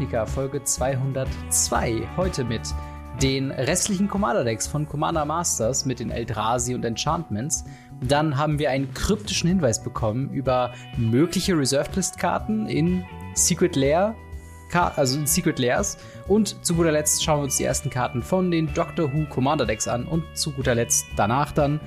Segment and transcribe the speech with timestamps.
[0.00, 2.08] Ravnica Folge 202.
[2.16, 2.62] Heute mit
[3.20, 7.66] den restlichen Commander-Decks von Commander Masters mit den Eldrazi und Enchantments.
[8.00, 13.04] Dann haben wir einen kryptischen Hinweis bekommen über mögliche Reserved List-Karten in
[13.34, 14.14] Secret Lair,
[14.72, 15.98] also in Secret Lairs.
[16.28, 19.66] Und zu guter Letzt schauen wir uns die ersten Karten von den Doctor Who Commander
[19.66, 20.06] Decks an.
[20.06, 21.78] Und zu guter Letzt danach dann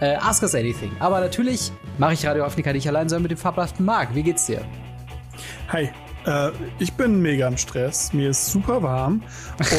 [0.00, 0.92] äh, Ask Us Anything.
[0.98, 4.14] Aber natürlich mache ich Radio Afrika nicht allein, sondern mit dem fabelhaften Marc.
[4.14, 4.60] Wie geht's dir?
[5.68, 5.90] Hi,
[6.26, 8.12] äh, ich bin mega im Stress.
[8.12, 9.22] Mir ist super warm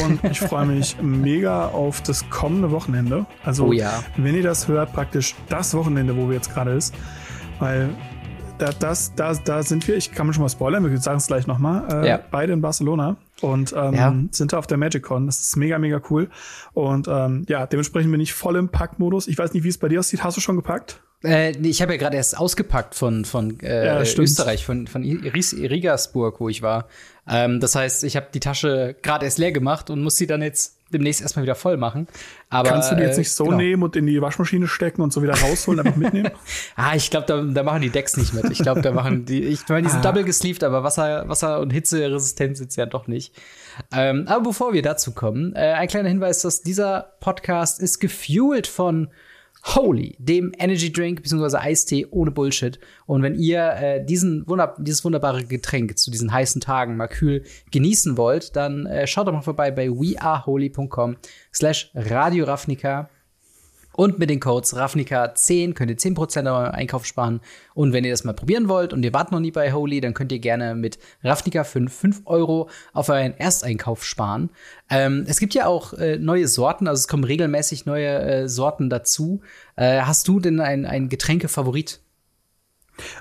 [0.04, 3.26] und ich freue mich mega auf das kommende Wochenende.
[3.44, 4.02] Also, Oh ja.
[4.16, 6.94] wenn ihr das hört, praktisch das Wochenende, wo wir jetzt gerade ist,
[7.58, 7.88] weil
[8.58, 11.26] da, das, da, da sind wir, ich kann mir schon mal spoilern, wir sagen es
[11.26, 12.20] gleich nochmal, äh, Ja.
[12.30, 14.14] beide in Barcelona und ähm, Ja.
[14.30, 15.26] sind da auf der MagicCon.
[15.26, 16.30] Das ist mega, mega cool.
[16.72, 19.26] Und ähm, ja, dementsprechend bin ich voll im Packmodus.
[19.26, 20.22] Ich weiß nicht, wie es bei dir aussieht.
[20.22, 21.00] Hast du schon gepackt?
[21.24, 24.00] Äh, ich habe ja gerade erst ausgepackt von, von äh, Ja.
[24.00, 26.88] Österreich, von, von Ries- Rigasburg, wo ich war.
[27.28, 30.42] Ähm, das heißt, ich habe die Tasche gerade erst leer gemacht und muss sie dann
[30.42, 32.06] jetzt demnächst erstmal wieder voll machen.
[32.50, 33.56] Aber, Kannst du die jetzt äh, nicht so genau.
[33.56, 36.30] nehmen und in die Waschmaschine stecken und so wieder rausholen, einfach mitnehmen?
[36.76, 38.44] Ah, ich glaube, da, da machen die Decks nicht mit.
[38.50, 40.10] Ich glaube, da machen die, ich meine, die sind Ah.
[40.12, 43.34] double gesleeved, aber Wasser, Wasser und Hitzeresistent sind sie ja doch nicht.
[43.92, 48.66] Ähm, aber bevor wir dazu kommen, äh, ein kleiner Hinweis, dass dieser Podcast ist gefuelt
[48.66, 49.08] von
[49.66, 51.56] Holy, dem Energy Drink bzw.
[51.56, 52.78] Eistee ohne Bullshit.
[53.06, 57.44] Und wenn ihr äh, diesen wunder dieses wunderbare Getränk zu diesen heißen Tagen mal kühl
[57.70, 61.16] genießen wollt, dann äh, schaut doch mal vorbei bei weareholy.com
[61.52, 63.08] slash Radio Ravnica.
[63.96, 67.40] Und mit den Codes RAFNIKA10 könnt ihr 10% an eurem Einkauf sparen.
[67.74, 70.14] Und wenn ihr das mal probieren wollt und ihr wart noch nie bei Holy, dann
[70.14, 74.50] könnt ihr gerne mit RAFNIKA5 5 Euro auf euren Ersteinkauf sparen.
[74.90, 78.90] Ähm, es gibt ja auch äh, neue Sorten, also es kommen regelmäßig neue äh, Sorten
[78.90, 79.40] dazu.
[79.76, 82.00] Äh, hast du denn ein, ein Getränkefavorit?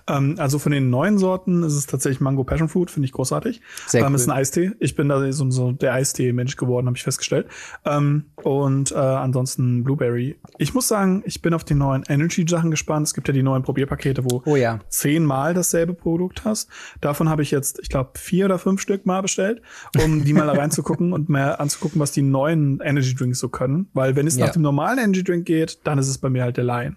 [0.07, 3.61] Ähm, also von den neuen Sorten ist es tatsächlich Mango Passion Fruit, finde ich großartig.
[3.87, 4.15] Sehr ähm, cool.
[4.15, 4.71] Ist ein Eistee.
[4.79, 7.47] Ich bin da so, so der Eistee-Mensch geworden, habe ich festgestellt.
[7.85, 10.37] Ähm, und äh, ansonsten Blueberry.
[10.57, 13.07] Ich muss sagen, ich bin auf die neuen Energy-Sachen gespannt.
[13.07, 14.79] Es gibt ja die neuen Probierpakete, wo Oh ja.
[14.89, 16.69] zehnmal dasselbe Produkt hast.
[17.01, 19.61] Davon habe ich jetzt, ich glaube, vier oder fünf Stück mal bestellt,
[20.03, 23.89] um die mal da reinzugucken und mehr anzugucken, was die neuen Energy Drinks so können.
[23.93, 24.45] Weil wenn es Ja.
[24.45, 26.95] nach dem normalen Energy Drink geht, dann ist es bei mir halt der Lion.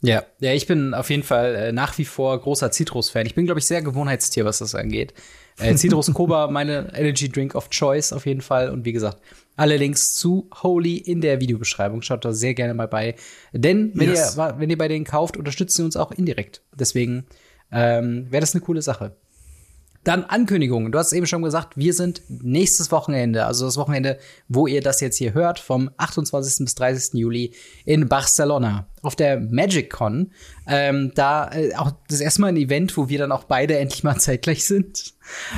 [0.00, 3.26] Ja, ja, ich bin auf jeden Fall äh, nach wie vor großer Citrus-Fan.
[3.26, 5.12] Ich bin, glaube ich, sehr Gewohnheitstier, was das angeht.
[5.58, 8.70] Äh, Citrus Koba, meine Energy Drink of Choice auf jeden Fall.
[8.70, 9.18] Und wie gesagt,
[9.56, 12.02] alle Links zu Holy in der Videobeschreibung.
[12.02, 13.16] Schaut da sehr gerne mal bei.
[13.52, 14.36] Denn wenn, Yes.
[14.36, 16.62] ihr, wenn ihr bei denen kauft, unterstützen sie uns auch indirekt.
[16.78, 17.26] Deswegen
[17.72, 19.16] ähm, wäre das eine coole Sache.
[20.04, 20.92] Dann Ankündigungen.
[20.92, 25.00] Du hast eben schon gesagt, wir sind nächstes Wochenende, also das Wochenende, wo ihr das
[25.00, 26.64] jetzt hier hört, vom 28.
[26.64, 27.14] bis 30.
[27.14, 27.52] Juli
[27.84, 30.32] in Barcelona auf der MagicCon.
[30.66, 34.04] Ähm, da äh, auch das erste Mal ein Event, wo wir dann auch beide endlich
[34.04, 35.14] mal zeitgleich sind.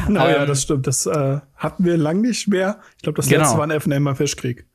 [0.08, 0.86] Oh ja, Ähm, das stimmt.
[0.86, 2.80] Das äh, hatten wir lang nicht mehr.
[2.96, 3.42] Ich glaube, das Genau.
[3.42, 4.66] letzte war ein FNM Fischkrieg.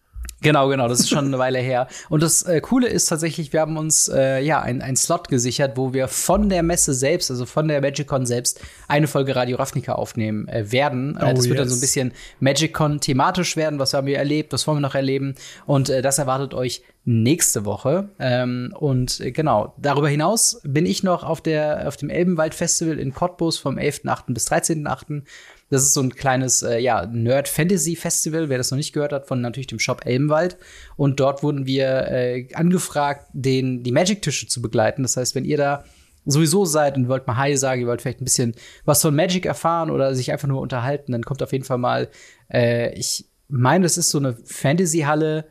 [0.46, 1.88] Genau, genau, das ist schon eine Weile her.
[2.08, 5.76] Und das äh, Coole ist tatsächlich, wir haben uns äh, ja ein, ein Slot gesichert,
[5.76, 9.94] wo wir von der Messe selbst, also von der MagicCon selbst, eine Folge Radio Ravnica
[9.94, 11.18] aufnehmen äh, werden.
[11.18, 11.74] Äh, Oh, das wird dann yes.
[11.74, 12.12] so ein bisschen
[12.42, 13.80] MagicCon thematisch werden.
[13.80, 14.54] Was haben wir erlebt?
[14.54, 15.34] Was wollen wir noch erleben?
[15.66, 18.10] Und äh, das erwartet euch nächste Woche.
[18.20, 23.00] Ähm, und äh, genau, darüber hinaus bin ich noch auf der auf dem Elbenwald Festival
[23.00, 24.34] in Cottbus vom 11.8.
[24.34, 25.24] bis 13.8.
[25.70, 29.42] Das ist so ein kleines äh, ja, Nerd-Fantasy-Festival, wer das noch nicht gehört hat, von
[29.42, 30.58] natürlich dem Shop Elbenwald.
[30.96, 35.02] Und dort wurden wir äh, angefragt, den, die Magic-Tische zu begleiten.
[35.02, 35.84] Das heißt, wenn ihr da
[36.26, 39.46] sowieso seid und wollt mal Hi sagen, ihr wollt vielleicht ein bisschen was von Magic
[39.46, 42.10] erfahren oder sich einfach nur unterhalten, dann kommt auf jeden Fall mal,
[42.52, 45.46] äh, ich meine, das ist so eine Fantasy-Halle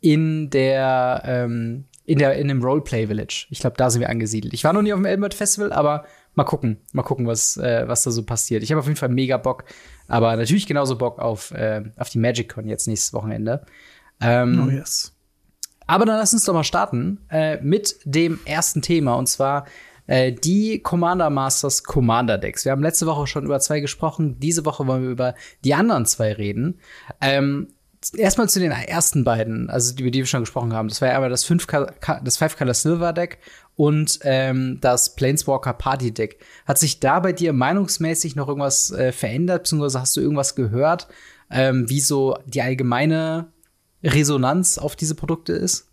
[0.00, 3.46] in der, ähm, in der, in dem Roleplay Village.
[3.50, 4.52] Ich glaube, da sind wir angesiedelt.
[4.52, 6.04] Ich war noch nie auf dem Elbenwald Festival, aber
[6.40, 8.62] mal gucken, mal gucken, was, äh, was da so passiert.
[8.62, 9.64] Ich habe auf jeden Fall mega Bock,
[10.08, 13.66] aber natürlich genauso Bock auf, äh, auf die MagicCon jetzt nächstes Wochenende.
[14.22, 15.14] Ähm, Oh yes.
[15.86, 19.66] aber dann lass uns doch mal starten äh, mit dem ersten Thema und zwar
[20.06, 22.64] äh, die Commander Masters Commander Decks.
[22.64, 24.40] Wir haben letzte Woche schon über zwei gesprochen.
[24.40, 25.34] Diese Woche wollen wir über
[25.64, 26.80] die anderen zwei reden.
[27.20, 27.68] Ähm,
[28.16, 30.88] Erstmal zu den ersten beiden, also die, über die wir schon gesprochen haben.
[30.88, 31.66] Das war ja einmal das 5
[32.24, 33.38] das Five Color Silver Deck
[33.76, 36.38] und ähm, das Planeswalker Party Deck.
[36.66, 41.08] Hat sich da bei dir meinungsmäßig noch irgendwas äh, verändert, beziehungsweise hast du irgendwas gehört,
[41.50, 43.48] ähm, wie so die allgemeine
[44.02, 45.88] Resonanz auf diese Produkte ist?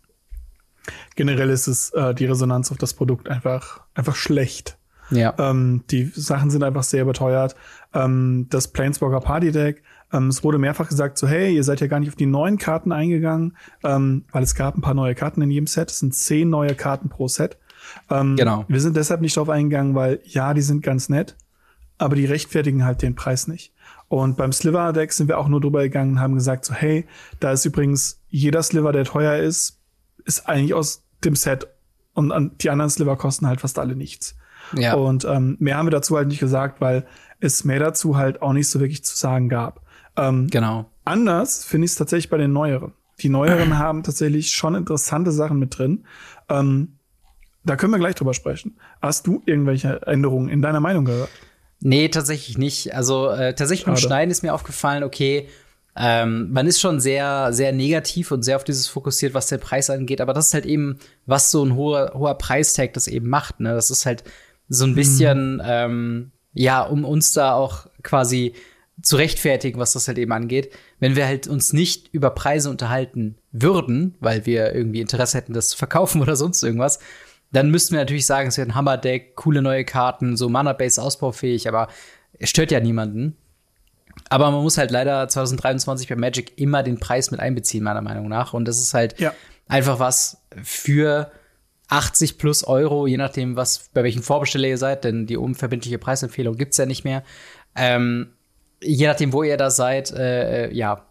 [1.14, 4.78] Generell ist es äh, die Resonanz auf das Produkt einfach, einfach schlecht.
[5.10, 5.34] Ja.
[5.38, 7.54] Ähm, die Sachen sind einfach sehr überteuert.
[7.94, 9.82] Ähm, das Planeswalker Party Deck,
[10.12, 12.58] ähm, es wurde mehrfach gesagt, so hey, ihr seid ja gar nicht auf die neuen
[12.58, 15.90] Karten eingegangen, ähm, weil es gab ein paar neue Karten in jedem Set.
[15.90, 17.58] Es sind zehn neue Karten pro Set.
[18.10, 18.64] Ähm, Genau.
[18.68, 21.36] Wir sind deshalb nicht drauf eingegangen, weil ja, die sind ganz nett,
[21.98, 23.72] aber die rechtfertigen halt den Preis nicht.
[24.08, 27.06] Und beim Sliver-Deck sind wir auch nur drüber gegangen und haben gesagt so, hey,
[27.40, 29.78] da ist übrigens jeder Sliver, der teuer ist,
[30.24, 31.68] ist eigentlich aus dem Set
[32.14, 34.34] und die anderen Sliver kosten halt fast alle nichts.
[34.74, 34.94] Ja.
[34.94, 37.06] Und ähm, mehr haben wir dazu halt nicht gesagt, weil
[37.40, 39.82] es mehr dazu halt auch nicht so wirklich zu sagen gab.
[40.18, 40.86] Ähm, genau.
[41.04, 42.92] Anders finde ich es tatsächlich bei den neueren.
[43.20, 46.04] Die neueren haben tatsächlich schon interessante Sachen mit drin.
[46.48, 46.98] Ähm,
[47.64, 48.78] da können wir gleich drüber sprechen.
[49.00, 51.30] Hast du irgendwelche Änderungen in deiner Meinung gehört?
[51.80, 52.94] Nee, tatsächlich nicht.
[52.94, 53.94] Also äh, tatsächlich Schade.
[53.94, 55.48] beim Schneiden ist mir aufgefallen, okay,
[55.96, 59.90] ähm, man ist schon sehr, sehr negativ und sehr auf dieses fokussiert, was der Preis
[59.90, 63.58] angeht, aber das ist halt eben, was so ein hoher, hoher Preistag das eben macht.
[63.60, 63.74] Ne?
[63.74, 64.22] Das ist halt
[64.68, 65.62] so ein bisschen, mhm.
[65.64, 68.54] ähm, ja, um uns da auch quasi
[69.08, 70.70] zu rechtfertigen, was das halt eben angeht.
[71.00, 75.70] Wenn wir halt uns nicht über Preise unterhalten würden, weil wir irgendwie Interesse hätten, das
[75.70, 76.98] zu verkaufen oder sonst irgendwas,
[77.50, 81.68] dann müssten wir natürlich sagen, es wird ein Hammerdeck, coole neue Karten, so Mana-Base ausbaufähig,
[81.68, 81.88] aber
[82.38, 83.34] es stört ja niemanden.
[84.28, 88.28] Aber man muss halt leider 2023 bei Magic immer den Preis mit einbeziehen, meiner Meinung
[88.28, 88.52] nach.
[88.52, 89.32] Und das ist halt ja.
[89.68, 91.32] einfach was für
[91.88, 96.58] 80 plus Euro, je nachdem, was, bei welchen Vorbesteller ihr seid, denn die unverbindliche Preisempfehlung
[96.58, 97.22] gibt's ja nicht mehr.
[97.74, 98.34] Ähm,
[98.82, 101.06] je nachdem, wo ihr da seid, äh, äh, ja,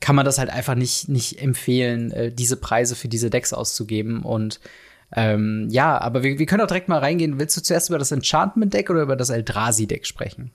[0.00, 4.22] kann man das halt einfach nicht, nicht empfehlen, äh, diese Preise für diese Decks auszugeben.
[4.22, 4.60] Und
[5.12, 7.38] ähm, ja, aber wir, wir können auch direkt mal reingehen.
[7.38, 10.52] Willst du zuerst über das Enchantment-Deck oder über das Eldrazi-Deck sprechen?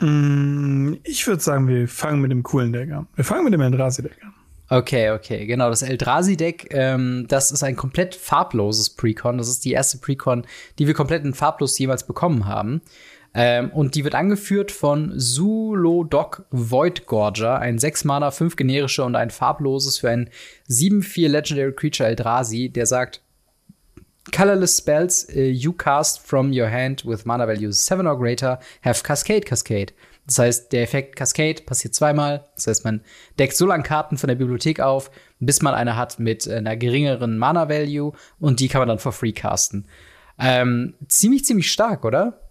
[0.00, 3.06] Mm, ich würde sagen, wir fangen mit dem coolen Deck an.
[3.14, 4.34] Wir fangen mit dem Eldrazi-Deck an.
[4.70, 5.70] Okay, okay, genau.
[5.70, 9.38] Das Eldrazi-Deck, ähm, das ist ein komplett farbloses Precon.
[9.38, 10.44] Das ist die erste Precon,
[10.78, 12.82] die wir komplett in farblos jemals bekommen haben.
[13.40, 19.14] Ähm, und die wird angeführt von Zulodok Void Gorger, ein 6 Mana, 5 generische und
[19.14, 20.28] ein farbloses für ein
[20.68, 23.22] 7-4 Legendary Creature Eldrazi, der sagt,
[24.34, 29.04] Colorless spells uh, you cast from your hand with mana values 7 or greater have
[29.04, 29.92] Cascade Cascade.
[30.26, 32.44] Das heißt, der Effekt Cascade passiert zweimal.
[32.56, 33.02] Das heißt, man
[33.38, 37.38] deckt so lange Karten von der Bibliothek auf, bis man eine hat mit einer geringeren
[37.38, 39.86] Mana-Value und die kann man dann for free casten.
[40.40, 42.47] Ähm, ziemlich, ziemlich stark, oder?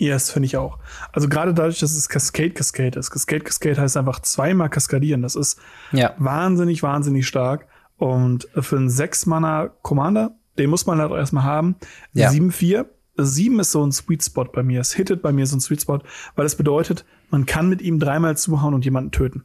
[0.00, 0.78] Ja, yes, finde ich auch.
[1.12, 3.10] Also gerade dadurch, dass es Cascade Cascade ist.
[3.10, 5.22] Cascade Cascade heißt einfach zweimal kaskadieren.
[5.22, 5.60] Das ist
[5.92, 6.14] ja.
[6.18, 7.66] wahnsinnig, wahnsinnig stark.
[7.98, 11.76] Und für einen 6-Mana-Commander, den muss man halt auch erstmal haben.
[12.14, 12.30] Ja.
[12.30, 12.86] 7-4
[13.24, 14.80] Sieben ist so ein Sweet Spot bei mir.
[14.80, 15.98] Es hittet bei mir so ein Sweet Spot,
[16.36, 19.44] weil es bedeutet, man kann mit ihm dreimal zuhauen und jemanden töten.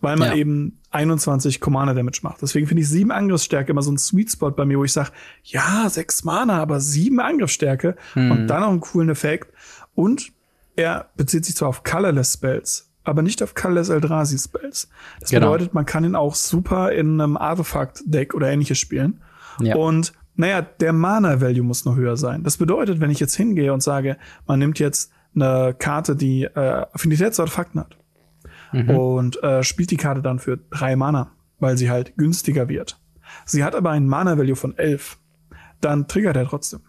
[0.00, 0.36] Weil man ja.
[0.36, 2.40] eben 21 Commander Damage macht.
[2.40, 5.10] Deswegen finde ich sieben Angriffsstärke immer so ein Sweet Spot bei mir, wo ich sage,
[5.44, 8.30] ja, sechs Mana, aber sieben Angriffsstärke mhm.
[8.30, 9.52] und dann noch einen coolen Effekt.
[9.96, 10.32] Und
[10.76, 14.88] er bezieht sich zwar auf Colorless Spells, aber nicht auf Colorless Eldrazi Spells.
[15.18, 15.50] Das genau.
[15.52, 19.22] bedeutet, man kann ihn auch super in einem Artefakt Deck oder ähnliches spielen.
[19.60, 19.74] Ja.
[19.74, 22.44] Und naja, der Mana-Value muss noch höher sein.
[22.44, 26.84] Das bedeutet, wenn ich jetzt hingehe und sage, man nimmt jetzt eine Karte, die äh,
[26.92, 27.96] Affinitätsartefakten hat
[28.72, 28.90] mhm.
[28.90, 33.00] und äh, spielt die Karte dann für drei Mana, weil sie halt günstiger wird.
[33.46, 35.18] Sie hat aber einen Mana-Value von elf.
[35.80, 36.80] Dann triggert er trotzdem.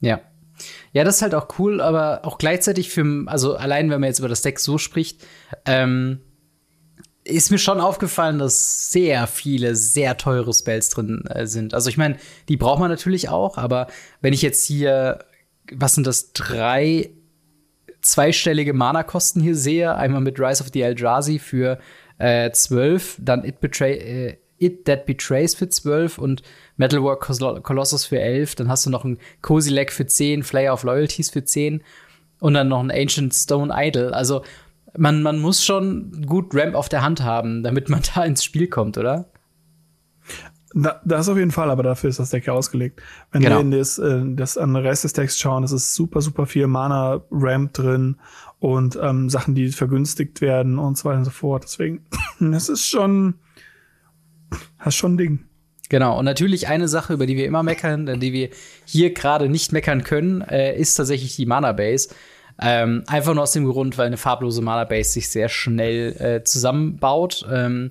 [0.00, 0.20] Ja.
[0.92, 4.18] Ja, das ist halt auch cool, aber auch gleichzeitig für, also allein wenn man jetzt
[4.18, 5.24] über das Deck so spricht,
[5.66, 6.20] ähm,
[7.24, 11.74] ist mir schon aufgefallen, dass sehr viele sehr teure Spells drin äh, sind.
[11.74, 12.16] Also ich meine,
[12.48, 13.88] die braucht man natürlich auch, aber
[14.20, 15.24] wenn ich jetzt hier,
[15.72, 17.10] was sind das, drei
[18.02, 21.78] zweistellige Mana-Kosten hier sehe, einmal mit Rise of the Eldrazi für
[22.18, 26.42] äh, 12, dann It, Betray, äh, It That Betrays für 12 und
[26.80, 27.20] Metalwork
[27.62, 31.28] Colossus für 11, dann hast du noch ein Cozy Leg für 10, Flayer of Loyalties
[31.28, 31.82] für 10
[32.40, 34.14] und dann noch ein Ancient Stone Idol.
[34.14, 34.42] Also
[34.96, 38.66] man, man muss schon gut Ramp auf der Hand haben, damit man da ins Spiel
[38.66, 39.26] kommt, oder?
[40.72, 43.02] Na, das auf jeden Fall, aber dafür ist das Deck ja ausgelegt.
[43.30, 43.56] Wenn genau.
[43.56, 46.46] wir in das, äh, das an den Rest des Decks schauen, es ist super, super
[46.46, 48.16] viel Mana-Ramp drin
[48.58, 51.64] und ähm, Sachen, die vergünstigt werden und so weiter und so fort.
[51.64, 52.06] Deswegen,
[52.40, 53.34] das ist schon,
[54.78, 55.49] das ist schon ein Ding.
[55.90, 58.48] Genau, und natürlich eine Sache, über die wir immer meckern, die wir
[58.84, 62.10] hier gerade nicht meckern können, äh, ist tatsächlich die Mana-Base.
[62.62, 67.44] Ähm, einfach nur aus dem Grund, weil eine farblose Mana-Base sich sehr schnell äh, zusammenbaut.
[67.52, 67.90] Ähm,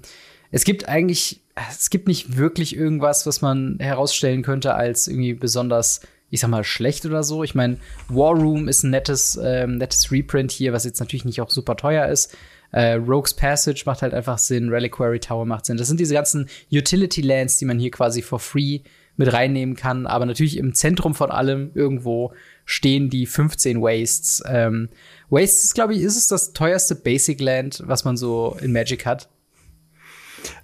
[0.50, 6.00] es gibt eigentlich, es gibt nicht wirklich irgendwas, was man herausstellen könnte als irgendwie besonders,
[6.30, 7.44] ich sag mal, schlecht oder so.
[7.44, 11.42] Ich meine, War Room ist ein nettes, ähm, nettes Reprint hier, was jetzt natürlich nicht
[11.42, 12.36] auch super teuer ist.
[12.72, 15.78] Äh, Rogue's Passage macht halt einfach Sinn, Reliquary Tower macht Sinn.
[15.78, 18.82] Das sind diese ganzen Utility Lands, die man hier quasi for free
[19.18, 20.08] mit reinnehmen kann.
[20.08, 22.34] Aber natürlich im Zentrum von allem irgendwo
[22.66, 24.44] stehen die 15 Wastes.
[24.48, 24.90] Ähm,
[25.30, 29.30] Wastes, glaube ich, ist es das teuerste Basic Land, was man so in Magic hat.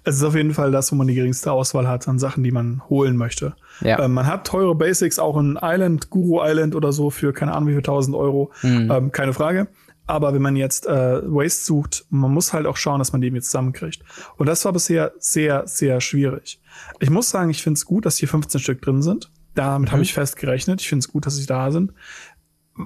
[0.04, 2.52] es ist auf jeden Fall das, wo man die geringste Auswahl hat an Sachen, die
[2.52, 3.56] man holen möchte.
[3.80, 4.00] Ja.
[4.00, 7.68] Ähm, man hat teure Basics, auch in Island, Guru Island oder so für keine Ahnung
[7.68, 8.52] wie viel tausend Euro.
[8.62, 8.90] Mhm.
[8.90, 9.68] Ähm, keine Frage.
[10.06, 13.28] Aber wenn man jetzt äh, Waste sucht, man muss halt auch schauen, dass man die
[13.28, 14.02] jetzt zusammenkriegt.
[14.36, 16.60] Und das war bisher sehr, sehr schwierig.
[17.00, 19.30] Ich muss sagen, ich finde es gut, dass hier 15 Stück drin sind.
[19.54, 20.80] Damit habe ich fest gerechnet.
[20.80, 21.92] Ich finde es gut, dass sie da sind.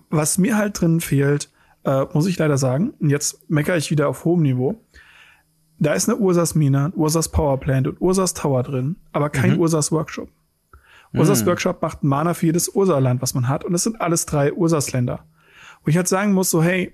[0.08, 1.50] Was mir halt drin fehlt,
[1.84, 4.80] äh, muss ich leider sagen, und jetzt meckere ich wieder auf hohem Niveau.
[5.78, 9.90] Da ist eine Ursas Mine, Ursas Power Plant und Ursas Tower drin, aber kein Ursas
[9.90, 10.28] Workshop.
[11.12, 14.52] Ursas Workshop macht Mana für jedes Ursa-Land, was man hat, und es sind alles drei
[14.52, 15.24] Ursas-Länder.
[15.84, 16.92] Wo ich halt sagen muss, so, hey,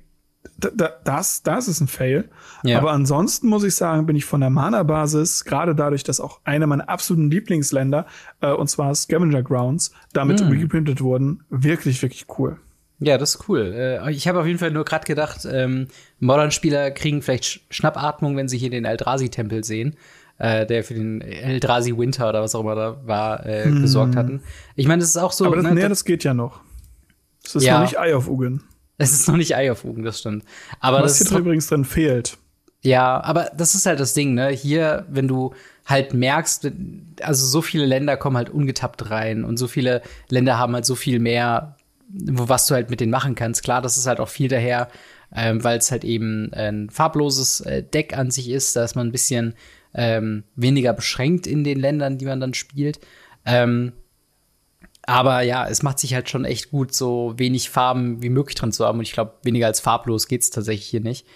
[0.58, 2.30] da, da, das, das ist ein Fail.
[2.62, 2.78] Ja.
[2.78, 6.66] Aber ansonsten muss ich sagen, bin ich von der Mana-Basis, gerade dadurch, dass auch eine
[6.68, 8.06] meiner absoluten Lieblingsländer,
[8.40, 12.58] äh, und zwar Scavenger Grounds, damit reprintet wurden, wirklich, wirklich cool.
[12.98, 13.74] Ja, das ist cool.
[13.76, 15.88] Äh, Ich habe auf jeden Fall nur gerade gedacht, ähm,
[16.20, 19.96] Modern-Spieler kriegen vielleicht Sch- Schnappatmung, wenn sie hier den Eldrazi-Tempel sehen,
[20.38, 24.42] äh, der für den Eldrazi Winter oder was auch immer da war, äh, gesorgt hatten.
[24.74, 25.46] Ich meine, das ist auch so.
[25.46, 26.60] Aber das, ne, nee, da- das geht ja noch.
[27.42, 27.74] Das ist Ja.
[27.74, 28.60] noch nicht Eye of Ugin.
[28.98, 30.44] es ist noch nicht Ei auf Ugen, das stimmt.
[30.80, 32.38] Aber Was das hier übrigens drin fehlt.
[32.82, 34.48] Ja, aber das ist halt das Ding, ne?
[34.50, 35.54] Hier, wenn du
[35.86, 36.70] halt merkst,
[37.22, 40.94] also so viele Länder kommen halt ungetappt rein und so viele Länder haben halt so
[40.94, 41.76] viel mehr,
[42.08, 43.62] wo was du halt mit denen machen kannst.
[43.62, 44.88] Klar, das ist halt auch viel daher,
[45.34, 49.08] ähm, weil es halt eben ein farbloses äh, Deck an sich ist, da ist man
[49.08, 49.54] ein bisschen
[49.96, 53.00] ähm, weniger beschränkt in den Ländern, die man dann spielt.
[53.46, 53.92] Ähm,
[55.02, 58.72] aber ja, es macht sich halt schon echt gut, so wenig Farben wie möglich drin
[58.72, 58.98] zu haben.
[58.98, 61.26] Und ich glaube, weniger als farblos geht's tatsächlich hier nicht.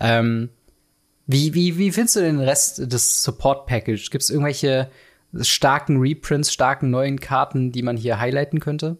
[0.00, 0.48] Ähm,
[1.26, 4.10] wie, wie, wie findest du den Rest des Support-Package?
[4.10, 4.90] Gibt es irgendwelche
[5.40, 8.96] starken Reprints, starken neuen Karten, die man hier highlighten könnte?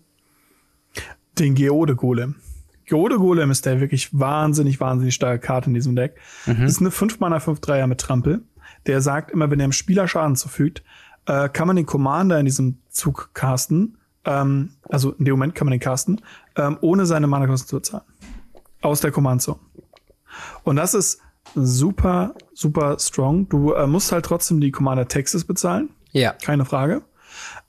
[1.38, 2.36] Den Geode Golem.
[2.84, 6.16] Geode Golem ist der wirklich wahnsinnig, wahnsinnig starke Karte in diesem Deck.
[6.46, 8.42] Das ist eine 5 Mana 5 3 mit Trampel.
[8.86, 10.82] Der sagt immer, wenn er dem Spieler Schaden zufügt,
[11.26, 13.98] äh, kann man den Commander in diesem Zug casten.
[14.24, 16.20] Ähm, also in dem Moment kann man den casten,
[16.56, 18.04] ähm, ohne seine Mana-Kosten zu bezahlen.
[18.80, 19.58] Aus der Command-Zone.
[20.64, 21.20] Und das ist
[21.54, 23.48] super, super strong.
[23.48, 26.32] Du äh, musst halt trotzdem die Commander Texas bezahlen Ja.
[26.32, 27.02] keine Frage.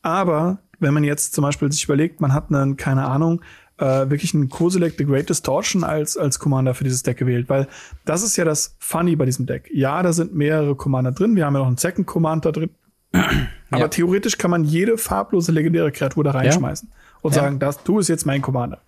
[0.01, 3.41] Aber wenn man jetzt zum Beispiel sich überlegt, man hat einen, keine Ahnung,
[3.79, 7.67] äh, wirklich einen Kozilek The Great Distortion als, als Commander für dieses Deck gewählt, weil
[8.05, 9.69] das ist ja das Funny bei diesem Deck.
[9.73, 12.69] Ja, da sind mehrere Commander drin, wir haben ja noch einen Second Command da drin.
[13.71, 13.87] Aber Ja.
[13.87, 16.89] theoretisch kann man jede farblose legendäre Kreatur da reinschmeißen
[17.21, 17.41] und Ja.
[17.43, 18.81] sagen, das, du bist jetzt mein Commander.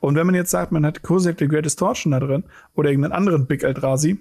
[0.00, 3.12] Und wenn man jetzt sagt, man hat Kozilek The Great Distortion da drin oder irgendeinen
[3.12, 4.18] anderen Big Eldrazi,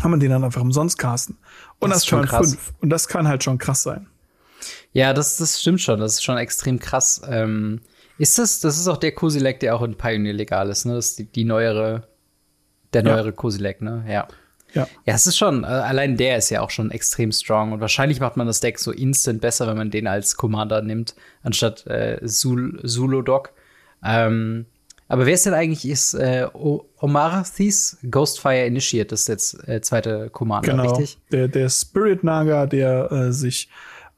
[0.00, 1.36] kann man den dann einfach umsonst casten.
[1.78, 2.50] Und Das das, ist schon krass.
[2.50, 2.72] fünf.
[2.80, 4.06] Und das kann halt schon krass sein.
[4.92, 6.00] Ja, das, das stimmt schon.
[6.00, 7.20] Das ist schon extrem krass.
[7.28, 7.80] Ähm,
[8.22, 10.94] ist das, das ist auch der Kosilek, der auch in Pioneer legal ist, ne?
[10.94, 12.06] Das ist die, die neuere,
[12.92, 13.12] der Ja.
[13.12, 14.04] neuere Kosilek, ne?
[14.08, 14.28] Ja.
[14.74, 14.86] Ja.
[15.04, 18.20] Ja, es ist schon, äh, allein der ist ja auch schon extrem strong und wahrscheinlich
[18.20, 22.24] macht man das Deck so instant besser, wenn man den als Commander nimmt, anstatt äh,
[22.26, 23.50] Zul Zulodok.
[24.02, 24.64] Ähm,
[25.08, 26.46] aber wer ist denn eigentlich, ist äh,
[27.00, 30.84] Omarathis Ghostfire Initiate, das ist jetzt äh, zweite Commander, Genau.
[30.94, 31.18] richtig?
[31.30, 33.68] Der, der Spirit Naga, der äh, sich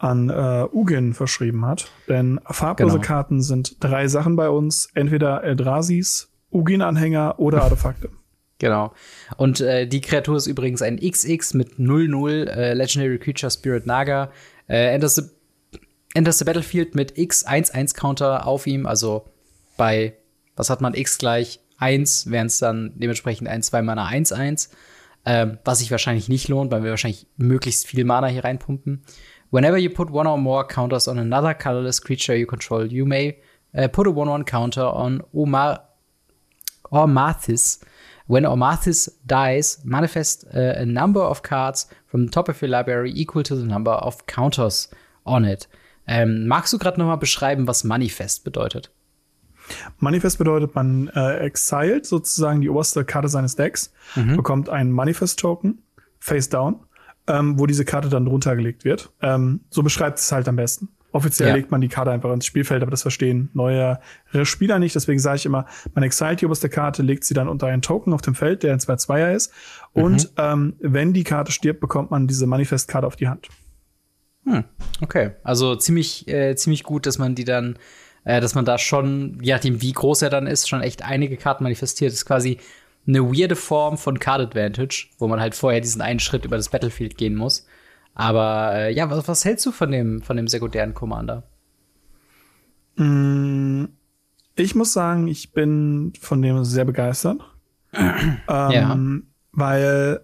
[0.05, 1.91] an äh, Ugin verschrieben hat.
[2.09, 3.07] Denn farblose Genau.
[3.07, 4.91] Karten sind drei Sachen bei uns.
[4.95, 8.11] Entweder Eldrasis, Ugin-Anhänger oder Artefakte.
[8.59, 8.93] Genau.
[9.37, 14.31] Und äh, die Kreatur ist übrigens ein XX mit 0-0 äh, Legendary Creature Spirit Naga.
[14.69, 15.23] Äh, enters, the,
[16.15, 19.27] enters the Battlefield mit X 1-1 Counter auf ihm, also
[19.77, 20.15] bei,
[20.55, 24.71] was hat man, X gleich 1, wären es dann dementsprechend ein 2 Mana 1-1.
[25.27, 29.03] Ähm, was sich wahrscheinlich nicht lohnt, weil wir wahrscheinlich möglichst viel Mana hier reinpumpen.
[29.55, 33.39] Whenever you put one or more counters on another colorless creature you control, you may
[33.79, 35.81] uh, put a 1-1 counter on Omar
[36.91, 37.79] Ormathis.
[38.27, 43.13] When Ormathis dies, manifest uh, a number of cards from the top of your library
[43.15, 44.89] equal to the number of counters
[45.25, 45.69] on it.
[46.09, 48.91] Ähm, magst du gerade noch mal beschreiben, was Manifest bedeutet?
[50.01, 55.81] Manifest bedeutet, man äh, exiled sozusagen die oberste Karte seines Decks, bekommt einen Manifest-Token,
[56.19, 56.81] face down,
[57.29, 59.11] ähm, wo diese Karte dann drunter gelegt wird.
[59.23, 60.89] Ähm, so beschreibt es halt am besten.
[61.13, 61.55] Offiziell Ja.
[61.55, 64.01] legt man die Karte einfach ins Spielfeld, aber das verstehen neuere
[64.43, 64.97] Spieler nicht.
[64.97, 65.65] Deswegen sage ich immer,
[65.95, 68.73] man exiled die oberste Karte, legt sie dann unter einen Token auf dem Feld, der
[68.73, 69.53] ein 2-2er ist.
[69.93, 73.49] Und ähm, wenn die Karte stirbt, bekommt man diese Manifest-Karte auf die Hand.
[75.01, 77.79] Okay, also ziemlich, äh, ziemlich gut, dass man die dann,
[78.25, 81.37] äh, dass man da schon, je nachdem wie groß er dann ist, schon echt einige
[81.37, 82.11] Karten manifestiert.
[82.11, 82.59] Das ist quasi
[83.07, 86.69] eine weirde Form von Card Advantage, wo man halt vorher diesen einen Schritt über das
[86.71, 87.67] Battlefield gehen muss.
[88.15, 91.43] Aber äh, ja, was, was hältst du von dem, von dem sekundären Commander?
[92.97, 93.87] Mm,
[94.57, 97.41] Ich muss sagen, ich bin von dem sehr begeistert.
[97.93, 98.99] ähm, Ja.
[99.53, 100.21] Weil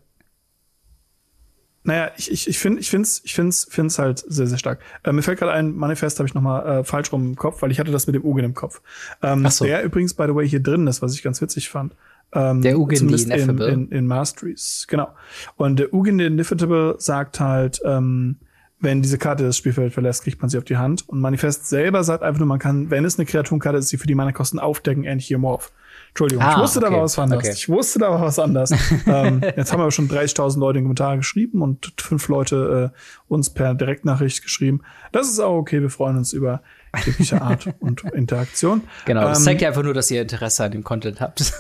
[1.83, 4.81] naja, ich, ich, ich finde ich find's, ich find's, find's halt sehr, sehr stark.
[5.03, 7.63] Äh, mir fällt gerade ein, Manifest habe ich noch mal äh, falsch rum im Kopf,
[7.63, 8.83] weil ich hatte das mit dem Ugin im Kopf.
[9.23, 9.65] Ähm, so.
[9.65, 11.95] Der übrigens, by the way, hier drin ist, was ich ganz witzig fand.
[12.33, 15.09] Ähm, Der Ugin, the in, in, in Masteries, genau.
[15.57, 18.37] Und der Ugin, the Ineffable, sagt halt, ähm,
[18.81, 21.09] wenn diese Karte das Spielfeld verlässt, kriegt man sie auf die Hand.
[21.09, 24.07] Und Manifest selber sagt einfach nur, man kann, wenn es eine Kreaturenkarte ist, sie für
[24.07, 25.73] die Mana-Kosten aufdecken, ähnlich hier Morph.
[26.09, 26.95] Entschuldigung, Ah, ich wusste da okay.
[26.97, 27.45] aber was anderes.
[27.45, 27.55] Okay.
[27.57, 28.71] Ich wusste da aber was anderes.
[29.07, 33.51] ähm, jetzt haben aber schon 30.000 Leute in Kommentare geschrieben und fünf Leute äh, uns
[33.51, 34.81] per Direktnachricht geschrieben.
[35.13, 36.63] Das ist auch okay, wir freuen uns über
[37.07, 38.83] jegliche Art und Interaktion.
[39.05, 41.39] Genau, das Ähm, zeigt ja einfach nur, dass ihr Interesse an dem Content habt.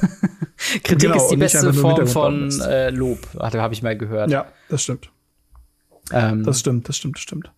[0.83, 4.31] Kritik Genau, ist die beste Form von äh, Lob, habe ich mal gehört.
[4.31, 5.11] Ja, das stimmt.
[6.13, 7.53] ähm, Das stimmt, das stimmt, das stimmt.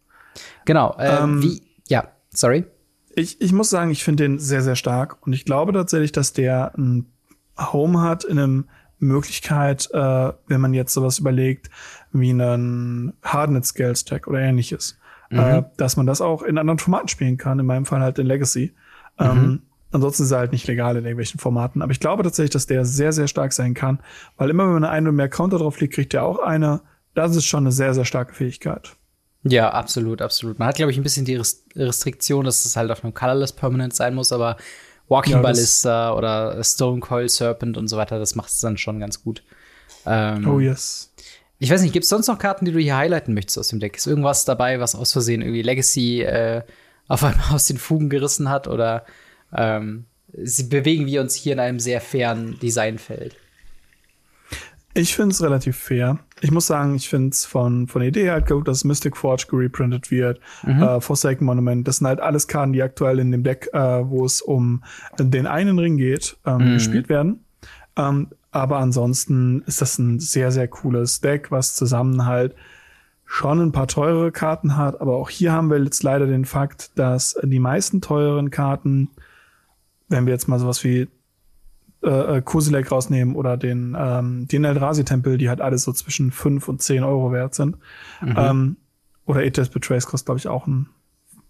[0.67, 0.95] genau.
[0.99, 1.63] Äh, ähm, wie?
[1.89, 2.65] Ja, sorry.
[3.15, 5.19] Ich, ich muss sagen, ich finde den sehr, sehr stark.
[5.27, 7.07] Und ich glaube tatsächlich, dass der ein
[7.59, 11.71] Home hat in einem Möglichkeit, äh, wenn man jetzt sowas überlegt,
[12.13, 14.99] wie einen Hardnet Scale Stack oder ähnliches,
[15.31, 17.59] äh, dass man das auch in anderen Formaten spielen kann.
[17.59, 18.75] In meinem Fall halt in Legacy.
[19.19, 21.83] Ähm, ansonsten ist er halt nicht legal in irgendwelchen Formaten.
[21.83, 24.01] Aber ich glaube tatsächlich, dass der sehr, sehr stark sein kann,
[24.37, 26.81] weil immer wenn man einen oder mehr Counter drauf legt, kriegt er auch eine.
[27.15, 28.97] Das ist schon eine sehr, sehr starke Fähigkeit.
[29.45, 30.59] Ja, absolut, absolut.
[30.59, 33.53] Man hat, glaube ich, ein bisschen die Rest Restriktion, dass es halt auf einem Colorless
[33.53, 34.57] Permanent sein muss, aber
[35.09, 39.01] Walking Ja, Ballista oder Stone Coil Serpent und so weiter, das macht es dann schon
[39.01, 39.43] ganz gut.
[40.07, 41.13] Ähm, Oh yes.
[41.59, 43.79] Ich weiß nicht, gibt es sonst noch Karten, die du hier highlighten möchtest aus dem
[43.79, 43.97] Deck?
[43.97, 46.63] Ist irgendwas dabei, was aus Versehen irgendwie Legacy äh,
[47.09, 48.67] auf einmal aus den Fugen gerissen hat?
[48.69, 49.05] Oder
[49.55, 53.37] ähm, bewegen wir uns hier in einem sehr fairen Designfeld?
[54.95, 56.19] Ich finde es relativ fair.
[56.43, 59.47] Ich muss sagen, ich finde es von, von der Idee halt gut, dass Mystic Forge
[59.49, 61.89] gereprintet wird, äh, Forsaken Monument.
[61.89, 64.83] Das sind halt alles Karten, die aktuell in dem Deck, äh, wo es um
[65.19, 67.45] den einen Ring geht, ähm, gespielt werden.
[67.97, 72.55] Ähm, aber ansonsten ist das ein sehr, sehr cooles Deck, was zusammen halt
[73.25, 75.01] schon ein paar teurere Karten hat.
[75.01, 79.09] Aber auch hier haben wir jetzt leider den Fakt, dass die meisten teuren Karten,
[80.09, 81.09] wenn wir jetzt mal sowas wie
[82.03, 86.69] äh, äh, Kozilek rausnehmen oder den, ähm, den Eldrazi-Tempel, die halt alles so zwischen 5
[86.69, 87.77] und 10 Euro wert sind.
[88.37, 88.77] Ähm,
[89.25, 90.89] oder Ethos Betrays kostet, glaube ich, auch ein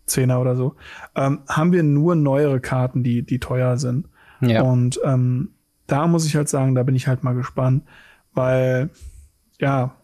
[0.04, 0.74] Zehner oder so.
[1.14, 4.08] Ähm, haben wir nur neuere Karten, die, die teuer sind.
[4.40, 4.62] Ja.
[4.62, 5.52] Und ähm,
[5.86, 7.84] da muss ich halt sagen, da bin ich halt mal gespannt,
[8.34, 8.90] weil,
[9.58, 9.94] ja,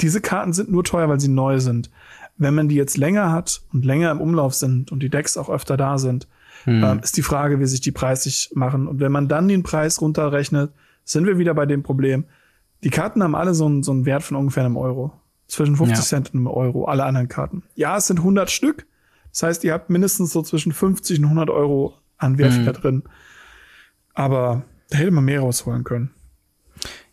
[0.00, 1.90] diese Karten sind nur teuer, weil sie neu sind.
[2.38, 5.50] Wenn man die jetzt länger hat und länger im Umlauf sind und die Decks auch
[5.50, 6.26] öfter da sind,
[6.66, 8.86] ähm, ist die Frage, wie sich die preisig machen.
[8.86, 10.72] Und wenn man dann den Preis runterrechnet,
[11.04, 12.24] sind wir wieder bei dem Problem.
[12.84, 15.12] Die Karten haben alle so einen, so einen Wert von ungefähr einem Euro.
[15.48, 16.02] Zwischen 50 Ja.
[16.04, 17.62] Cent und einem Euro, alle anderen Karten.
[17.74, 18.86] Ja, es sind 100 Stück.
[19.32, 22.72] Das heißt, ihr habt mindestens so zwischen 50 und 100 Euro an Wert Mhm.
[22.72, 23.02] drin.
[24.14, 26.10] Aber da hätte man mehr rausholen können.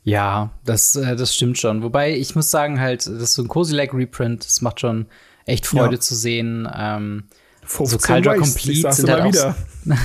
[0.03, 1.83] Ja, das, äh, das stimmt schon.
[1.83, 5.07] Wobei ich muss sagen, halt, das ist so ein Cozy Leg Reprint, das macht schon
[5.45, 5.99] echt Freude Ja.
[5.99, 6.67] zu sehen.
[6.73, 7.23] Ähm,
[7.67, 9.55] 15 Caldra Waste, Complete sind halt auch wieder.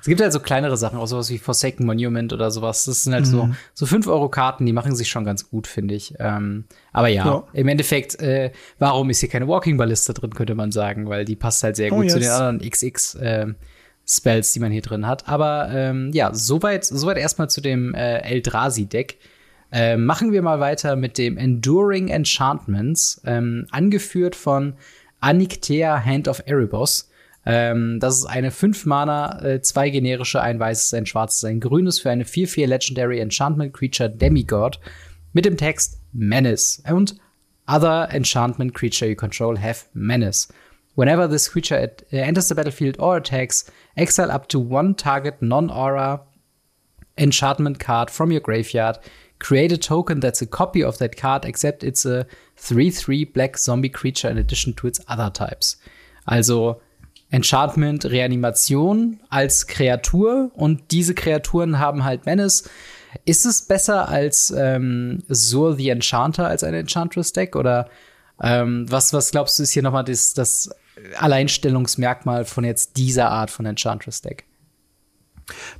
[0.00, 2.84] es gibt halt so kleinere Sachen, auch sowas wie Forsaken Monument oder sowas.
[2.84, 3.30] Das sind halt Mhm.
[3.30, 6.14] so, so 5-Euro-Karten, die machen sich schon ganz gut, finde ich.
[6.18, 7.44] Ähm, aber ja, Ja.
[7.52, 11.36] im Endeffekt, äh, warum ist hier keine Walking Ballista drin, könnte man sagen, weil die
[11.36, 12.26] passt halt sehr Oh, gut zu yes.
[12.26, 13.54] den anderen XX ähm,
[14.06, 15.28] Spells, die man hier drin hat.
[15.28, 19.18] Aber ähm, ja, soweit, soweit erstmal zu dem äh, Eldrazi-Deck.
[19.70, 24.74] Äh, machen wir mal weiter mit dem Enduring Enchantments, ähm, angeführt von
[25.20, 27.10] Aniktea Hand of Erebos.
[27.46, 32.00] Ähm, das ist eine 5 Mana, äh, zwei generische, ein weißes, ein schwarzes, ein grünes
[32.00, 34.78] für eine 4-4 Legendary Enchantment Creature Demigod
[35.32, 37.16] mit dem Text Menace und
[37.66, 40.48] Other Enchantment Creature you control have Menace.
[40.94, 45.40] Whenever this creature at, uh, enters the battlefield or attacks, exile up to one target
[45.40, 46.22] non-aura
[47.16, 48.98] enchantment card from your graveyard.
[49.38, 52.26] Create a token that's a copy of that card, except it's a
[52.62, 55.78] 3-3 black zombie creature in addition to its other types.
[56.24, 56.80] Also
[57.30, 62.68] Enchantment, Reanimation als Kreatur und diese Kreaturen haben halt Menace.
[63.24, 67.54] Ist es besser als ähm, Sur the Enchanter als ein Enchantress-Deck?
[67.56, 67.88] Oder
[68.40, 70.70] ähm, was, was glaubst du, ist hier nochmal das, das
[71.18, 74.44] Alleinstellungsmerkmal von jetzt dieser Art von Enchantress-Deck?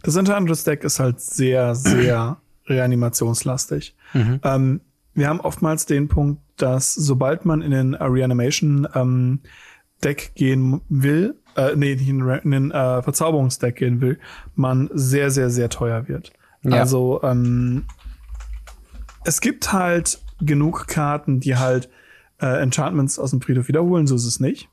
[0.03, 3.95] Das Enchantress-Deck ist halt sehr, sehr reanimationslastig.
[4.15, 4.81] Ähm,
[5.15, 9.41] wir haben oftmals den Punkt, dass sobald man in den äh, Reanimation ähm,
[10.03, 14.19] Deck gehen will, äh, nee, in, in den äh, Verzauberungsdeck gehen will,
[14.55, 16.33] man sehr, sehr, sehr teuer wird.
[16.63, 16.81] Ja.
[16.81, 17.85] Also ähm,
[19.25, 21.89] es gibt halt genug Karten, die halt
[22.41, 24.69] äh, Enchantments aus dem Friedhof wiederholen, so ist es nicht.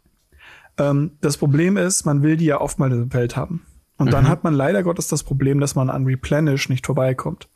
[0.78, 3.65] Ähm, das Problem ist, man will die ja oftmals im Feld haben.
[3.98, 7.48] Und dann hat man leider Gottes das Problem, dass man an Replenish nicht vorbeikommt.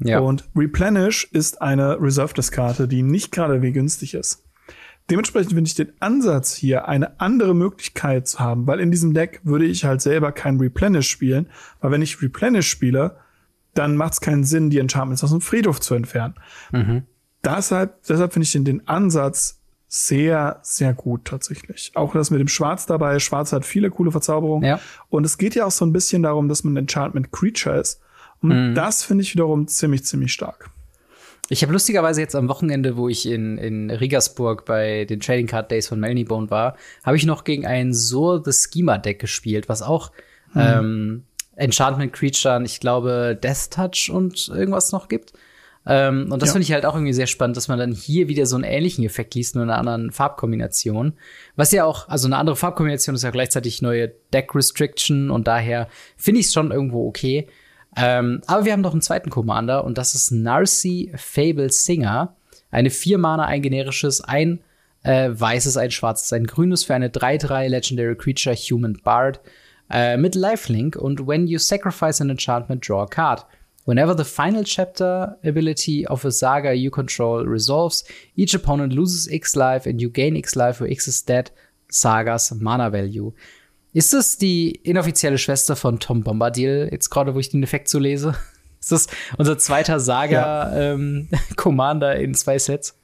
[0.00, 0.20] Ja.
[0.20, 4.42] Und Replenish ist eine Reserved-Karte, die nicht gerade wie günstig ist.
[5.08, 9.40] Dementsprechend finde ich den Ansatz hier, eine andere Möglichkeit zu haben, weil in diesem Deck
[9.44, 11.48] würde ich halt selber kein Replenish spielen,
[11.80, 13.16] weil wenn ich Replenish spiele,
[13.74, 16.34] dann macht es keinen Sinn, die Enchantments aus dem Friedhof zu entfernen.
[16.72, 17.02] Mhm.
[17.44, 21.92] Deshalb, deshalb finde ich den, den Ansatz sehr, sehr gut tatsächlich.
[21.94, 23.20] Auch das mit dem Schwarz dabei.
[23.20, 24.68] Schwarz hat viele coole Verzauberungen.
[24.68, 24.80] Ja.
[25.08, 28.00] Und es geht ja auch so ein bisschen darum, dass man ein Enchantment Creature ist.
[28.50, 28.74] Und mhm.
[28.74, 30.70] das finde ich wiederum ziemlich, ziemlich stark.
[31.48, 35.70] Ich habe lustigerweise jetzt am Wochenende, wo ich in, in Rigasburg bei den Trading Card
[35.70, 39.82] Days von Melnybone war, habe ich noch gegen ein Sur the Schema Deck gespielt, was
[39.82, 40.10] auch
[40.54, 40.60] mhm.
[40.60, 45.32] ähm, Enchantment Creature, ich glaube Death Touch und irgendwas noch gibt.
[45.86, 46.54] Ähm, und das ja.
[46.54, 49.04] finde ich halt auch irgendwie sehr spannend, dass man dann hier wieder so einen ähnlichen
[49.04, 51.14] Effekt liest, nur in einer anderen Farbkombination.
[51.54, 55.88] Was ja auch, also eine andere Farbkombination ist ja gleichzeitig neue Deck Restriction und daher
[56.16, 57.46] finde ich es schon irgendwo okay.
[57.96, 62.36] Ähm, aber wir haben noch einen zweiten Commander und das ist Narcy Fable Singer.
[62.70, 64.60] Eine vier Mana, ein generisches, ein
[65.02, 69.40] äh, weißes, ein schwarzes, ein grünes für eine 3-3 Legendary Creature Human Bard
[69.90, 73.46] äh, mit Lifelink und when you sacrifice an enchantment, draw a card.
[73.86, 78.04] Whenever the final chapter ability of a saga you control resolves,
[78.34, 81.52] each opponent loses X life and you gain X life where X is dead
[81.88, 83.32] Sagas Mana Value.
[83.96, 87.98] Ist das die inoffizielle Schwester von Tom Bombadil, jetzt gerade, wo ich den Effekt so
[87.98, 88.34] lese?
[88.78, 89.06] Ist das
[89.38, 92.18] unser zweiter Saga-Commander ja.
[92.18, 92.98] ähm, in zwei Sets?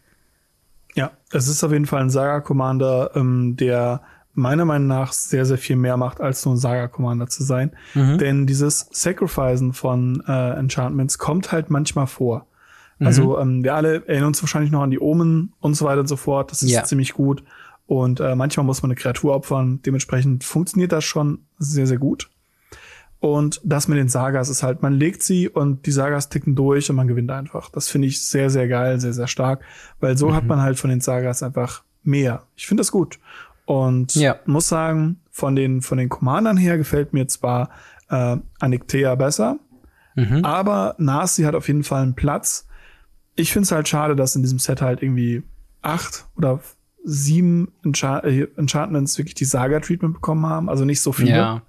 [0.95, 4.03] Ja, es ist auf jeden Fall ein Saga-Commander, ähm, der
[4.35, 7.73] meiner Meinung nach sehr, sehr viel mehr macht, als nur ein Saga-Commander zu sein.
[7.95, 8.19] Mhm.
[8.19, 12.47] Denn dieses Sacrificen von äh, Enchantments kommt halt manchmal vor.
[12.99, 13.07] Mhm.
[13.07, 16.09] Also ähm, wir alle erinnern uns wahrscheinlich noch an die Omen und so weiter und
[16.09, 16.51] so fort.
[16.51, 16.85] Das ist ja.
[16.85, 17.43] ziemlich gut.
[17.87, 19.81] Und äh, manchmal muss man eine Kreatur opfern.
[19.83, 22.31] Dementsprechend funktioniert das schon sehr, sehr gut.
[23.23, 26.91] Und das mit den Sagas ist halt, man legt sie und die Sagas ticken durch
[26.91, 27.71] und man gewinnt einfach.
[27.71, 29.63] Das finde ich sehr, sehr geil, sehr, sehr stark,
[30.01, 30.35] weil so mhm.
[30.35, 32.43] hat man halt von den Sagas einfach mehr.
[32.57, 33.21] Ich finde das gut.
[33.65, 34.41] Und ja.
[34.45, 37.71] muss sagen, von den, von den Commandern her gefällt mir zwar
[38.11, 39.59] äh, Aniktea besser,
[40.17, 40.45] mhm.
[40.45, 42.67] aber Nasi hat auf jeden Fall einen Platz.
[43.37, 45.45] Ich finde es halt schade, dass in diesem Set halt irgendwie
[45.81, 46.59] acht oder
[47.05, 50.69] sieben Enchant äh, Enchantments wirklich die Saga-Treatment bekommen haben.
[50.69, 51.37] Also nicht so viele.
[51.37, 51.63] Ja.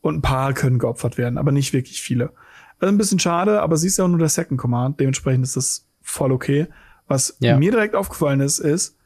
[0.00, 2.32] Und ein paar können geopfert werden, aber nicht wirklich viele.
[2.80, 4.98] Also ein bisschen schade, aber sie ist ja auch nur der Second Command.
[4.98, 6.66] Dementsprechend ist das voll okay.
[7.06, 7.56] Was ja.
[7.56, 8.96] mir direkt aufgefallen ist, ist,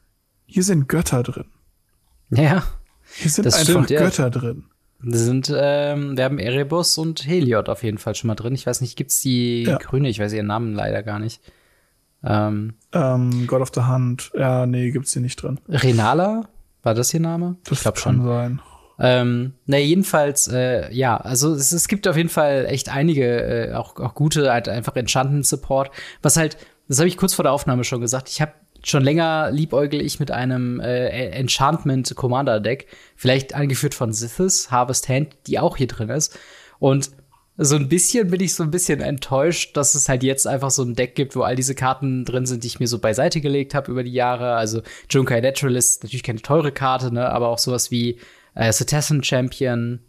[0.45, 1.45] hier sind Götter drin.
[2.29, 2.63] Ja.
[3.15, 4.29] Hier sind einfach stimmt, Götter ja.
[4.29, 4.65] drin.
[4.99, 8.55] Wir sind, ähm, wir haben Erebus und Heliod auf jeden Fall schon mal drin.
[8.55, 9.77] Ich weiß nicht, gibt's die ja.
[9.77, 10.09] Grüne?
[10.09, 11.41] Ich weiß ihren Namen leider gar nicht.
[12.27, 14.31] Ähm, ähm, God of the Hand.
[14.37, 15.59] Ja, nee, gibt's hier nicht drin.
[15.69, 16.49] Renala?
[16.83, 17.55] War das ihr Name?
[17.63, 18.23] Das ich glaube schon.
[18.25, 18.61] sein.
[18.99, 23.73] Ähm, na, jedenfalls, äh, ja, also es, es gibt auf jeden Fall echt einige, äh,
[23.73, 25.91] auch, auch gute, halt einfach Enchanted Support.
[26.21, 29.51] Was halt, das habe ich kurz vor der Aufnahme schon gesagt, ich habe schon länger
[29.51, 35.59] liebäugel ich mit einem äh, Enchantment Commander Deck, vielleicht angeführt von Sithis, Harvest Hand, die
[35.59, 36.37] auch hier drin ist.
[36.79, 37.11] Und
[37.57, 40.83] so ein bisschen bin ich so ein bisschen enttäuscht, dass es halt jetzt einfach so
[40.83, 43.73] ein Deck gibt, wo all diese Karten drin sind, die ich mir so beiseite gelegt
[43.73, 44.53] habe über die Jahre.
[44.53, 48.19] Also Junkai Naturalist, natürlich keine teure Karte, ne, aber auch sowas wie
[48.53, 49.99] äh, Cetacean Champion,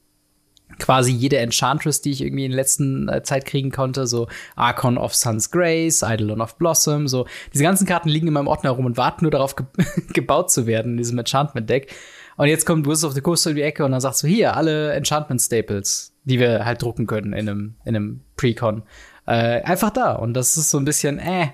[0.78, 4.98] quasi jede Enchantress, die ich irgendwie in der letzten äh, Zeit kriegen konnte, so Archon
[4.98, 8.84] of Sun's Grace, Eidolon of Blossom, so diese ganzen Karten liegen in meinem Ordner rum
[8.84, 9.66] und warten nur darauf ge
[10.12, 11.94] gebaut zu werden in diesem Enchantment Deck.
[12.36, 14.54] Und jetzt kommt Wizards of the Coast in die Ecke und dann sagst du hier
[14.56, 18.82] alle Enchantment Staples die wir halt drucken können in einem, in einem Precon.
[19.26, 20.12] Äh, einfach da.
[20.12, 21.48] Und das ist so ein bisschen, äh,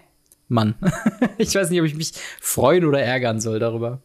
[0.49, 0.75] Mann.
[1.39, 4.03] ich weiß nicht, ob ich mich freuen oder ärgern soll darüber.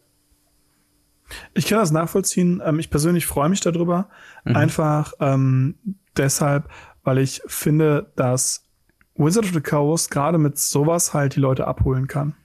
[1.53, 2.62] Ich kann das nachvollziehen.
[2.63, 4.10] Ähm, ich persönlich freue mich darüber.
[4.45, 4.55] Mhm.
[4.55, 5.75] Einfach ähm,
[6.17, 6.69] deshalb,
[7.03, 8.65] weil ich finde, dass
[9.15, 12.36] Wizard of the Coast gerade mit sowas halt die Leute abholen kann.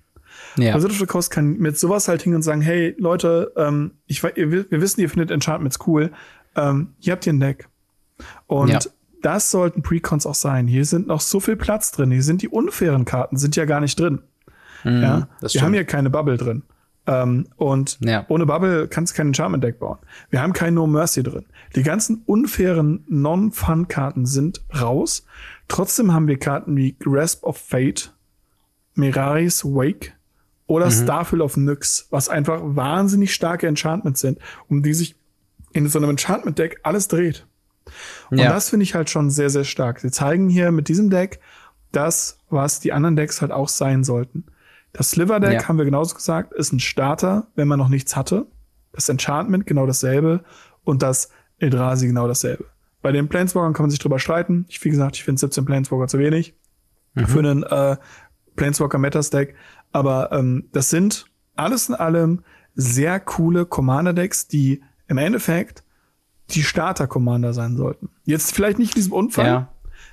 [0.57, 0.75] Ja.
[0.75, 4.23] Wizard of the Coast kann mit sowas halt hingehen und sagen, hey Leute, ähm, ich,
[4.23, 6.11] wir wissen, ihr findet Enchantments cool.
[6.57, 7.69] Ähm, hier habt ihr ein Deck.
[8.47, 8.79] Und ja.
[9.23, 10.67] das sollten Precons auch sein.
[10.67, 12.11] Hier sind noch so viel Platz drin.
[12.11, 14.21] Hier sind die unfairen Karten, sind ja gar nicht drin.
[14.85, 16.63] Mhm, ja, wir haben hier keine Bubble drin.
[17.07, 18.25] Ähm, und ja.
[18.29, 19.99] ohne Bubble kannst du kein Enchantment-Deck bauen.
[20.31, 21.45] Wir haben kein No Mercy drin.
[21.77, 25.27] Die ganzen unfairen Non-Fun-Karten sind raus.
[25.69, 28.15] Trotzdem haben wir Karten wie Grasp of Fate,
[28.95, 30.15] Miraris Wake
[30.67, 30.93] oder mhm.
[30.93, 35.15] Starfield of Nyx, was einfach wahnsinnig starke Enchantments sind, um die sich
[35.73, 37.47] in so einem Enchantment-Deck alles dreht.
[38.31, 38.53] Und ja.
[38.53, 40.01] das finde ich halt schon sehr, sehr stark.
[40.01, 41.41] Sie zeigen hier mit diesem Deck
[41.93, 44.45] das, was die anderen Decks halt auch sein sollten.
[44.93, 45.69] Das Sliver-Deck, ja.
[45.69, 48.47] haben wir genauso gesagt, ist ein Starter, wenn man noch nichts hatte.
[48.93, 50.45] Das Enchantment genau dasselbe
[50.85, 52.67] und das Eldrazi genau dasselbe.
[53.03, 54.67] Bei den Planeswalkern kann man sich drüber streiten.
[54.69, 56.55] Ich, wie gesagt, ich finde 17 Planeswalker zu wenig.
[57.15, 57.27] mhm.
[57.27, 57.97] für einen äh,
[58.57, 59.55] Planeswalker Meta Stack.
[59.93, 62.43] Aber ähm, das sind alles in allem
[62.75, 65.84] sehr coole Commander-Decks, die im Endeffekt
[66.55, 68.11] die Starter-Commander sein sollten.
[68.25, 69.69] Jetzt vielleicht nicht in diesem Umfang, ja.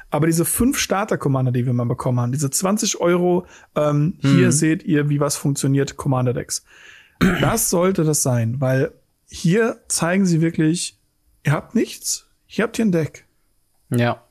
[0.09, 4.35] aber diese fünf Starter-Commander, die wir mal bekommen haben, diese 20 Euro, ähm, mhm.
[4.35, 6.65] hier seht ihr, wie was funktioniert, Commander-Decks.
[7.39, 8.91] Das sollte das sein, weil
[9.27, 10.99] hier zeigen sie wirklich,
[11.43, 13.25] ihr habt nichts, ihr habt hier ein Deck.
[13.89, 14.23] Ja.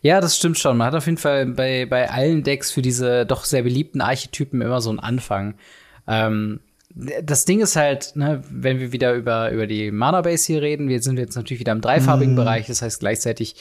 [0.00, 0.76] Ja, das stimmt schon.
[0.76, 4.60] Man hat auf jeden Fall bei, bei allen Decks für diese doch sehr beliebten Archetypen
[4.60, 5.54] immer so einen Anfang.
[6.06, 6.60] Ähm,
[7.22, 11.00] das Ding ist halt, ne, wenn wir wieder über, über die Mana-Base hier reden, wir
[11.00, 12.36] sind jetzt natürlich wieder im dreifarbigen mm.
[12.36, 13.54] Bereich, das heißt gleichzeitig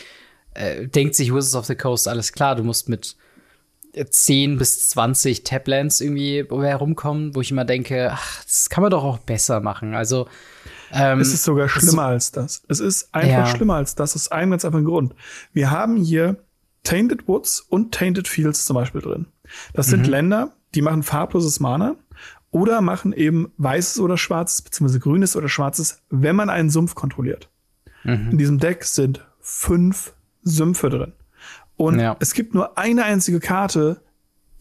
[0.56, 3.16] äh, denkt sich Wizards of the Coast, alles klar, du musst mit
[3.94, 9.04] 10 bis 20 Tablands irgendwie herumkommen, wo ich immer denke, ach, das kann man doch
[9.04, 9.94] auch besser machen.
[9.96, 10.28] Also
[10.92, 12.64] ähm, es ist sogar schlimmer so, als das.
[12.68, 13.46] Es ist einfach ja.
[13.46, 14.14] schlimmer als das.
[14.14, 15.16] Das ist ein ganz einfach ein Grund.
[15.54, 16.38] Wir haben hier
[16.84, 19.28] Tainted Woods und Tainted Fields zum Beispiel drin.
[19.74, 20.10] Das sind mhm.
[20.10, 21.96] Länder, die machen farbloses Mana
[22.52, 27.50] oder machen eben weißes oder schwarzes, beziehungsweise grünes oder schwarzes, wenn man einen Sumpf kontrolliert.
[28.04, 28.32] Mhm.
[28.32, 31.14] In diesem Deck sind fünf Sümpfe drin.
[31.76, 32.16] Und ja.
[32.20, 34.02] es gibt nur eine einzige Karte,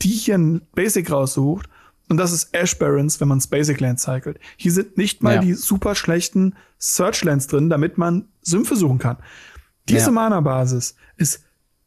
[0.03, 1.68] die hier ein Basic raussucht.
[2.09, 4.38] Und das ist Ash Barons, wenn man Basic Land cycelt.
[4.57, 5.40] Hier sind nicht mal ja.
[5.40, 9.16] die super schlechten Searchlands drin, damit man Sümpfe suchen kann.
[9.88, 10.12] Diese ja.
[10.12, 11.46] Mana-Basis ist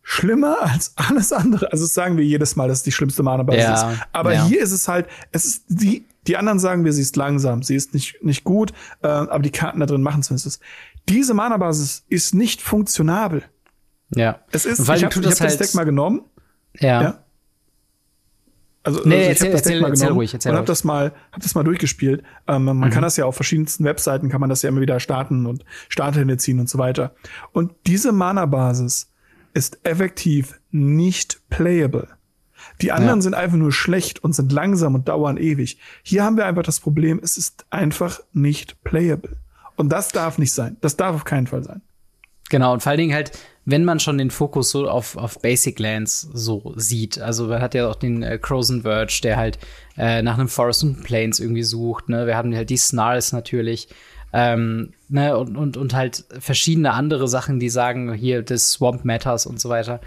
[0.10, 1.72] schlimmer als alles andere.
[1.72, 4.00] Also das sagen wir jedes Mal, dass es die schlimmste Mana-Basis ja, ist.
[4.12, 4.48] Aber ja.
[4.48, 7.76] hier ist es halt, es ist die, die anderen sagen wir, sie ist langsam, sie
[7.76, 10.64] ist nicht, nicht gut, äh, aber die Karten da drin machen zumindest.
[11.08, 13.44] Diese Mana-Basis ist nicht funktionabel.
[14.16, 14.40] Ja.
[14.52, 16.24] Es ist, Weil ich habe hab halt das Deck mal genommen.
[16.80, 17.02] Ja.
[17.04, 17.24] ja.
[18.82, 21.44] Also, nee, also ich habe das Deck mal genommen ruhig, und habe das mal, hab
[21.44, 22.24] das mal durchgespielt.
[22.48, 22.90] Ähm, man mhm.
[22.90, 26.26] kann das ja auf verschiedensten Webseiten kann man das ja immer wieder starten und Starter
[26.40, 27.14] ziehen und so weiter.
[27.52, 29.12] Und diese Mana-Basis
[29.54, 32.08] ist effektiv nicht playable.
[32.82, 33.24] Die anderen ja.
[33.24, 35.78] sind einfach nur schlecht und sind langsam und dauern ewig.
[36.04, 39.38] Hier haben wir einfach das Problem, es ist einfach nicht playable.
[39.76, 40.78] Und das darf nicht sein.
[40.82, 41.82] Das darf auf keinen Fall sein.
[42.50, 43.32] Genau, und vor allen Dingen halt,
[43.66, 47.20] wenn man schon den Fokus so auf, auf Basic Lands so sieht.
[47.20, 49.60] Also man hat ja auch den äh, Crozen Verge, der halt
[49.98, 52.10] äh, nach einem Forest und Plains irgendwie sucht.
[52.10, 52.26] Ne?
[52.26, 53.88] Wir haben halt die Snarls natürlich.
[54.32, 59.46] Ähm, ne, und, und, und halt verschiedene andere Sachen, die sagen, hier das Swamp Matters
[59.46, 60.02] und so weiter.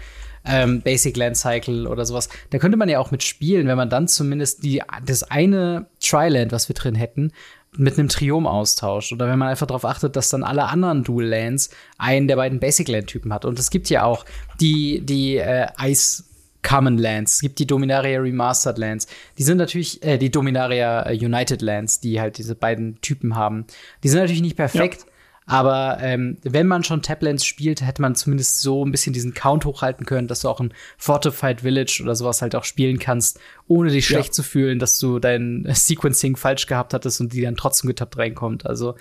[0.45, 2.29] Ähm, Basic Land Cycle oder sowas.
[2.49, 6.67] Da könnte man ja auch mitspielen, wenn man dann zumindest die, das eine Triland, was
[6.67, 7.31] wir drin hätten,
[7.77, 9.13] mit einem Triom austauscht.
[9.13, 12.59] Oder wenn man einfach darauf achtet, dass dann alle anderen Dual Lands einen der beiden
[12.59, 13.45] Basic Land Typen hat.
[13.45, 14.25] Und es gibt ja auch
[14.59, 16.23] die, die äh, Ice
[16.63, 19.07] Common Lands, es gibt die Dominaria Remastered Lands.
[19.37, 23.65] Die sind natürlich, äh, die Dominaria äh, United Lands, die halt diese beiden Typen haben.
[24.03, 25.07] Die sind natürlich nicht perfekt, ja.
[25.45, 29.65] aber ähm, wenn man schon Tablands spielt, hätte man zumindest so ein bisschen diesen Count
[29.65, 33.91] hochhalten können, dass du auch ein Fortified Village oder sowas halt auch spielen kannst, ohne
[33.91, 34.33] dich schlecht ja.
[34.33, 38.65] zu fühlen, dass du dein Sequencing falsch gehabt hattest und die dann trotzdem getappt reinkommt.
[38.65, 38.95] Also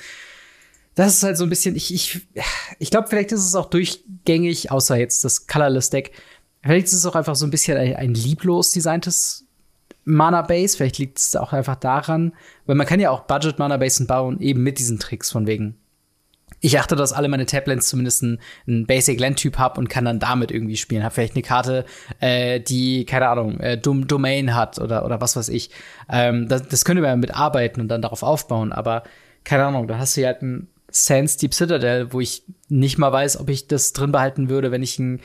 [0.94, 2.26] das ist halt so ein bisschen, ich, ich,
[2.78, 6.12] ich glaube, vielleicht ist es auch durchgängig, außer jetzt das Colorless Deck,
[6.62, 9.46] Vielleicht ist es auch einfach so ein bisschen ein, lieblos designtes
[10.04, 10.76] Mana-Base.
[10.76, 12.32] Vielleicht liegt es auch einfach daran,
[12.66, 15.76] weil man kann ja auch Budget-Mana-Basen bauen, eben mit diesen Tricks von wegen.
[16.60, 20.20] Ich achte, dass alle meine Tablands zumindest einen, einen Basic Land-Typ haben und kann dann
[20.20, 21.02] damit irgendwie spielen.
[21.02, 21.84] Hab vielleicht eine Karte,
[22.20, 25.70] äh, die, keine Ahnung, äh, Dom Domain hat oder, oder was weiß ich.
[26.08, 29.02] Ähm, das, das könnte man mit arbeiten und dann darauf aufbauen, aber
[29.42, 33.10] keine Ahnung, da hast du ja halt ein Sands Deep Citadel, wo ich nicht mal
[33.10, 35.20] weiß, ob ich das drin behalten würde, wenn ich ein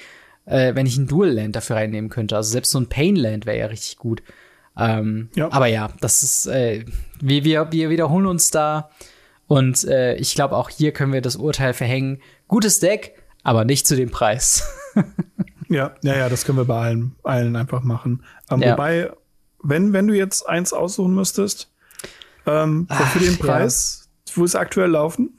[0.48, 2.36] äh, wenn ich ein Dual Land dafür reinnehmen könnte.
[2.36, 4.24] Also selbst so ein Pain Land wäre ja richtig gut.
[4.78, 5.52] Ähm, ja.
[5.52, 6.86] Aber ja, das ist, äh,
[7.20, 8.90] wir, wir, wir wiederholen uns da.
[9.48, 12.22] Und äh, ich glaube, auch hier können wir das Urteil verhängen.
[12.48, 14.64] Gutes Deck, aber nicht zu dem Preis.
[15.70, 18.24] ja, ja, ja, das können wir bei allen, allen einfach machen.
[18.50, 18.74] Ähm, ja.
[18.74, 19.12] Wobei,
[19.64, 21.72] wenn, wenn du jetzt eins aussuchen müsstest,
[22.46, 24.34] ähm, Ach, für den Preis, ja.
[24.36, 25.38] wo ist aktuell laufen?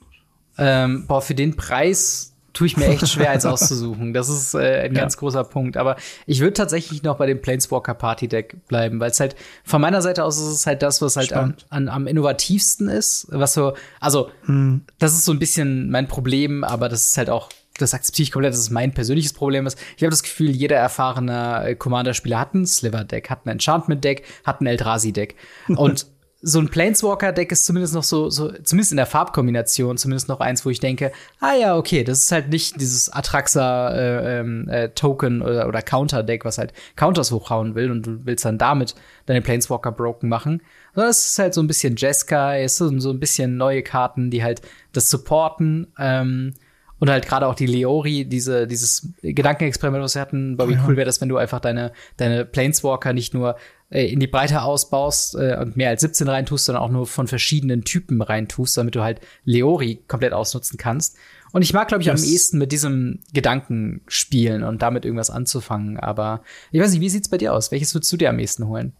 [0.58, 4.12] Ähm, boah, für den Preis tue ich mir echt schwer, eins auszusuchen.
[4.12, 5.00] Das ist äh, ein ja.
[5.00, 5.76] ganz großer Punkt.
[5.76, 9.80] Aber ich würde tatsächlich noch bei dem Planeswalker Party Deck bleiben, weil es halt von
[9.80, 13.26] meiner Seite aus ist es halt das, was halt an, an, am innovativsten ist.
[13.30, 14.82] Was so, also, hm.
[14.98, 18.32] das ist so ein bisschen mein Problem, aber das ist halt auch das akzeptiere ich
[18.32, 19.78] komplett, dass es mein persönliches Problem ist.
[19.96, 24.60] Ich habe das Gefühl, jeder erfahrene äh, Commander-Spieler hat ein Sliver-Deck, hat ein Enchantment-Deck, hat
[24.60, 25.36] ein Eldrazi-Deck.
[25.68, 26.06] Und
[26.40, 30.64] so ein Planeswalker-Deck ist zumindest noch so, so, zumindest in der Farbkombination, zumindest noch eins,
[30.64, 35.44] wo ich denke, ah ja, okay, das ist halt nicht dieses Atraxa-Token äh, ähm, äh,
[35.44, 38.94] oder, oder Counter-Deck, was halt Counters hochhauen will und du willst dann damit
[39.26, 40.62] deine Planeswalker broken machen.
[40.94, 44.30] Sondern es ist halt so ein bisschen Jeskai, es sind so ein bisschen neue Karten,
[44.30, 45.88] die halt das supporten.
[45.98, 46.54] Ähm,
[47.00, 50.96] Und halt gerade auch die Leori, diese, dieses Gedankenexperiment, was wir hatten, war wie cool
[50.96, 53.56] wäre das, wenn du einfach deine, deine Planeswalker nicht nur
[53.90, 57.84] in die Breite ausbaust äh, und mehr als 17 reintust, sondern auch nur von verschiedenen
[57.84, 61.16] Typen reintust, damit du halt Leori komplett ausnutzen kannst.
[61.52, 62.22] Und ich mag, glaube ich, yes.
[62.22, 65.98] am ehesten mit diesem Gedanken spielen und damit irgendwas anzufangen.
[65.98, 67.72] Aber ich weiß nicht, wie sieht's bei dir aus?
[67.72, 68.92] Welches würdest du dir am ehesten holen?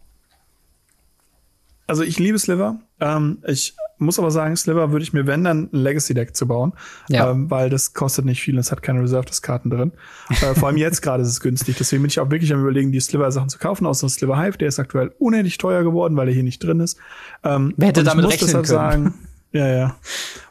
[1.85, 2.79] Also ich liebe Sliver.
[2.99, 6.73] Ähm, ich muss aber sagen, Sliver würde ich mir, wenn, dann ein Legacy-Deck zu bauen.
[7.09, 7.31] Ja.
[7.31, 9.91] Ähm, weil das kostet nicht viel und es hat keine Reserved-Karten drin.
[10.29, 11.77] äh, vor allem jetzt gerade ist es günstig.
[11.77, 14.57] Deswegen bin ich auch wirklich am überlegen, die Sliver-Sachen zu kaufen, außer Sliver Hive.
[14.57, 16.97] Der ist aktuell unendlich teuer geworden, weil er hier nicht drin ist.
[17.43, 18.65] Ähm, Wer hätte damit rechnen können?
[18.65, 19.13] Sagen,
[19.51, 19.95] ja, ja.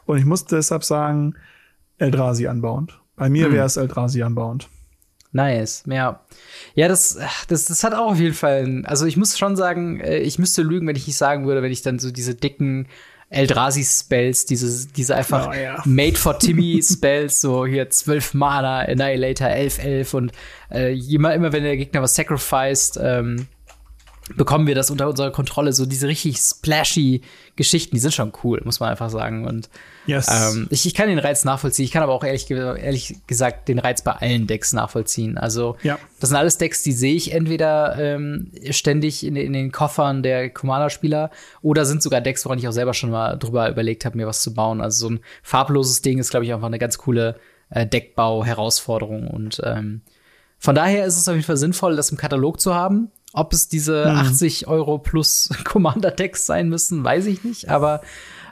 [0.05, 1.35] Und ich muss deshalb sagen,
[1.97, 2.99] Eldrazi anbauend.
[3.15, 3.53] Bei mir hm.
[3.53, 4.69] wäre es Eldrazi anbauend.
[5.31, 6.21] Nice, ja.
[6.73, 10.19] Ja, das, das, das hat auch auf jeden Fall, also ich muss schon sagen, äh,
[10.19, 12.87] ich müsste lügen, wenn ich nicht sagen würde, wenn ich dann so diese dicken
[13.29, 15.81] Eldrazi-Spells, diese, diese einfach oh, ja.
[15.85, 20.31] Made for Timmy-Spells, so hier 12 Mana, Annihilator, 11, 11 und
[20.71, 23.47] äh, immer, immer wenn der Gegner was sacrificed, ähm,
[24.35, 25.73] bekommen wir das unter unserer Kontrolle.
[25.73, 27.21] So diese richtig splashy
[27.55, 29.45] Geschichten, die sind schon cool, muss man einfach sagen.
[29.45, 29.69] Und
[30.05, 30.27] yes.
[30.29, 31.85] ähm, ich, ich kann den Reiz nachvollziehen.
[31.85, 35.37] Ich kann aber auch ehrlich, ehrlich gesagt den Reiz bei allen Decks nachvollziehen.
[35.37, 35.97] Also ja.
[36.19, 40.49] das sind alles Decks, die sehe ich entweder ähm, ständig in, in, den Koffern der
[40.49, 44.27] Commander-Spieler oder sind sogar Decks, woran ich auch selber schon mal drüber überlegt habe, mir
[44.27, 44.81] was zu bauen.
[44.81, 47.35] Also so ein farbloses Ding ist, glaube ich, einfach eine ganz coole
[47.69, 49.27] äh, Deckbau-Herausforderung.
[49.27, 50.01] Und ähm,
[50.59, 53.11] von daher ist es auf jeden Fall sinnvoll, das im Katalog zu haben.
[53.33, 54.17] Ob es diese hm.
[54.17, 57.69] 80 Euro plus Commander-Decks sein müssen, weiß ich nicht.
[57.69, 58.01] Aber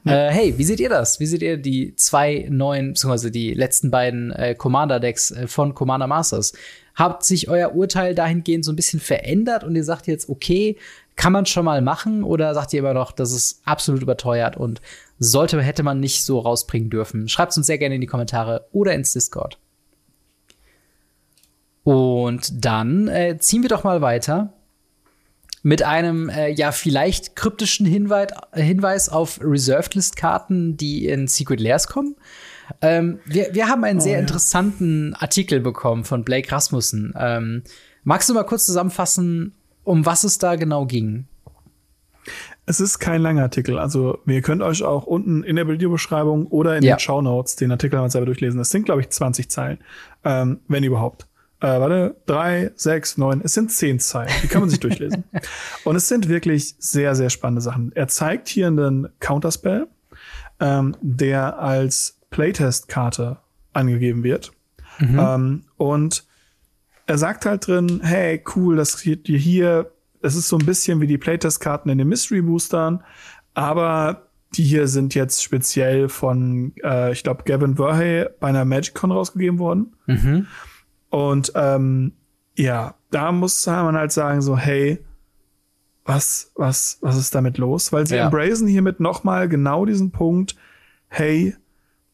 [0.05, 1.19] äh, hey, wie seht ihr das?
[1.19, 6.07] Wie seht ihr die zwei neuen, beziehungsweise die letzten beiden äh, Commander-Decks äh, von Commander
[6.07, 6.53] Masters?
[6.95, 10.77] Habt sich euer Urteil dahingehend so ein bisschen verändert und ihr sagt jetzt, okay,
[11.15, 12.23] kann man schon mal machen?
[12.23, 14.81] Oder sagt ihr immer noch, das ist absolut überteuert und
[15.19, 17.27] sollte, hätte man nicht so rausbringen dürfen?
[17.27, 19.57] Schreibt uns sehr gerne in die Kommentare oder ins Discord.
[21.83, 24.53] Und dann äh, ziehen wir doch mal weiter
[25.67, 31.59] mit einem äh, ja vielleicht kryptischen Hinweis, Hinweis auf Reserved List Karten, die in Secret
[31.59, 32.15] Lairs kommen.
[32.79, 34.19] Ähm, wir, wir haben einen oh, sehr ja.
[34.19, 37.13] interessanten Artikel bekommen von Blake Rasmussen.
[37.19, 37.63] Ähm,
[38.05, 41.25] magst du mal kurz zusammenfassen, um was es da genau ging?
[42.65, 43.77] Es ist kein langer Artikel.
[43.77, 46.95] Also, ihr könnt euch auch unten in der Videobeschreibung oder in ja.
[46.95, 48.57] den Show Notes den Artikel mal selber durchlesen.
[48.57, 49.79] Das sind, glaube ich, 20 Zeilen,
[50.23, 51.27] ähm, wenn überhaupt
[51.59, 54.31] äh, warte, drei, sechs, neun, es sind zehn Zeilen.
[54.43, 55.23] Die kann man sich durchlesen.
[55.83, 57.91] Und es sind wirklich sehr, sehr spannende Sachen.
[57.95, 59.87] Er zeigt hier einen Counterspell,
[60.59, 63.37] ähm, der als Playtest-Karte
[63.73, 64.51] angegeben wird.
[64.99, 65.19] Mhm.
[65.19, 66.25] Ähm, und
[67.07, 69.91] er sagt halt drin, hey, cool, dass ihr hier,
[70.21, 73.03] es ist so ein bisschen wie die Playtest-Karten in den Mystery-Boostern,
[73.53, 79.11] aber die hier sind jetzt speziell von, äh, ich glaube, Gavin Verhey bei einer MagicCon
[79.11, 79.95] rausgegeben worden.
[80.05, 80.47] Mhm.
[81.09, 82.13] Und ähm,
[82.55, 85.03] ja, da muss man halt sagen, so, hey,
[86.05, 87.91] was, was, was ist damit los?
[87.91, 88.25] Weil sie ja.
[88.25, 90.55] embracen hiermit nochmal genau diesen Punkt,
[91.09, 91.55] hey,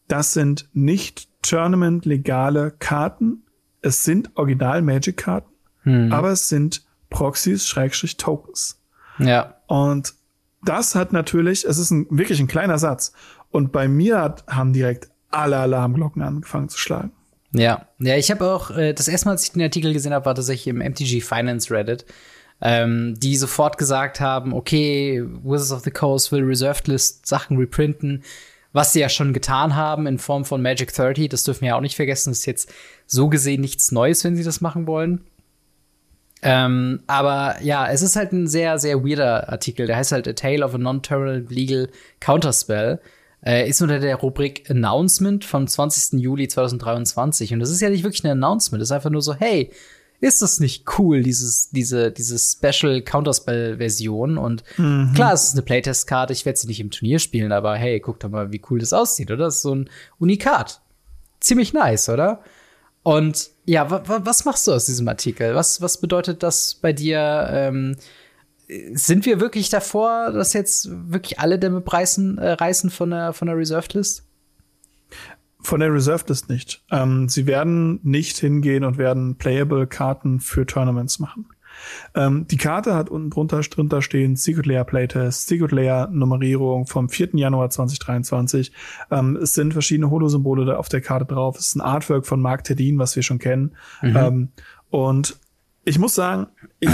[0.07, 3.43] das sind nicht Tournament-legale Karten.
[3.81, 5.51] Es sind Original-Magic-Karten,
[5.83, 6.11] hm.
[6.11, 8.81] aber es sind Proxys, Schrägstrich, Tokens.
[9.19, 9.55] Ja.
[9.67, 10.15] Und
[10.63, 13.13] das hat natürlich, es ist ein, wirklich ein kleiner Satz.
[13.51, 17.11] Und bei mir hat, haben direkt alle Alarmglocken angefangen zu schlagen.
[17.55, 20.25] Ja, ja, ich habe auch äh, das erste Mal, als ich den Artikel gesehen habe,
[20.25, 22.05] war tatsächlich im MTG Finance Reddit,
[22.61, 28.23] ähm, die sofort gesagt haben, okay, Wizards of the Coast will Reserved List Sachen reprinten,
[28.71, 31.29] was sie ja schon getan haben in Form von Magic 30.
[31.29, 32.31] Das dürfen wir ja auch nicht vergessen.
[32.31, 32.73] Das ist jetzt
[33.05, 35.21] so gesehen nichts Neues, wenn sie das machen wollen.
[36.41, 39.85] Ähm, aber ja, es ist halt ein sehr, sehr weirder Artikel.
[39.85, 41.89] Der heißt halt A Tale of a Non-Terminal Legal
[42.19, 42.99] Counterspell.
[43.45, 46.21] Äh, ist unter der Rubrik Announcement vom 20.
[46.21, 47.53] Juli 2023.
[47.53, 49.71] Und das ist ja nicht wirklich ein Announcement, das ist einfach nur so, hey,
[50.21, 54.37] ist das nicht cool, dieses, diese, diese Special Counterspell-Version?
[54.37, 55.11] Und mhm.
[55.13, 58.21] klar, es ist eine Playtest-Karte, ich werde sie nicht im Turnier spielen, aber hey, guck
[58.21, 59.45] doch mal, wie cool das aussieht, oder?
[59.45, 60.81] Das ist so ein Unikat.
[61.41, 62.41] Ziemlich nice, oder?
[63.03, 65.55] Und ja, was machst du aus diesem Artikel?
[65.55, 67.49] Was, was bedeutet das bei dir?
[67.51, 67.97] Ähm,
[68.93, 73.47] sind wir wirklich davor, dass jetzt wirklich alle Dämme preisen, äh, reißen von der, von
[73.47, 74.25] der Reserved List?
[75.61, 76.83] Von der Reserved List nicht.
[76.91, 81.47] Ähm, sie werden nicht hingehen und werden playable Karten für Tournaments machen.
[82.15, 87.09] Ähm, die Karte hat unten drunter, drunter stehen Secret Layer Playtest, Secret Layer Nummerierung vom
[87.09, 87.29] 4.
[87.33, 88.71] Januar 2023.
[89.11, 91.57] Ähm, es sind verschiedene Holo-Symbole auf der Karte drauf.
[91.57, 93.75] Es ist ein Artwork von Mark Tedin, was wir schon kennen.
[94.01, 94.17] Mhm.
[94.17, 94.49] Ähm,
[94.89, 95.39] und
[95.85, 96.47] ich muss sagen,
[96.79, 96.89] ich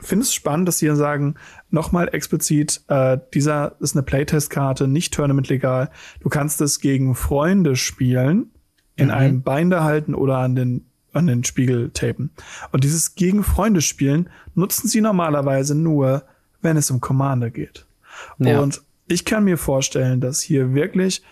[0.00, 1.34] finde es spannend, dass sie sagen,
[1.70, 5.90] nochmal explizit, äh, dieser ist eine Playtest-Karte, nicht Tournament legal.
[6.20, 8.50] Du kannst es gegen Freunde spielen,
[8.96, 12.30] in einem Binder halten oder an den an den Spiegel tapen.
[12.72, 16.24] Und dieses gegen Freunde spielen nutzen sie normalerweise nur,
[16.60, 17.86] wenn es um Commander geht.
[18.38, 18.60] Ja.
[18.60, 21.22] Und ich kann mir vorstellen, dass hier wirklich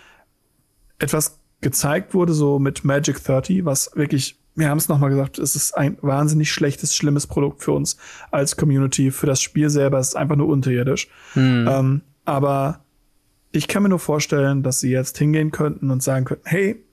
[0.98, 5.56] etwas gezeigt wurde, so mit Magic 30, was wirklich, wir haben es nochmal gesagt, es
[5.56, 7.96] ist ein wahnsinnig schlechtes, schlimmes Produkt für uns
[8.30, 9.10] als Community.
[9.10, 11.08] Für das Spiel selber ist es einfach nur unterirdisch.
[11.68, 12.84] Ähm, aber
[13.50, 16.84] ich kann mir nur vorstellen, dass sie jetzt hingehen könnten und sagen könnten, hey,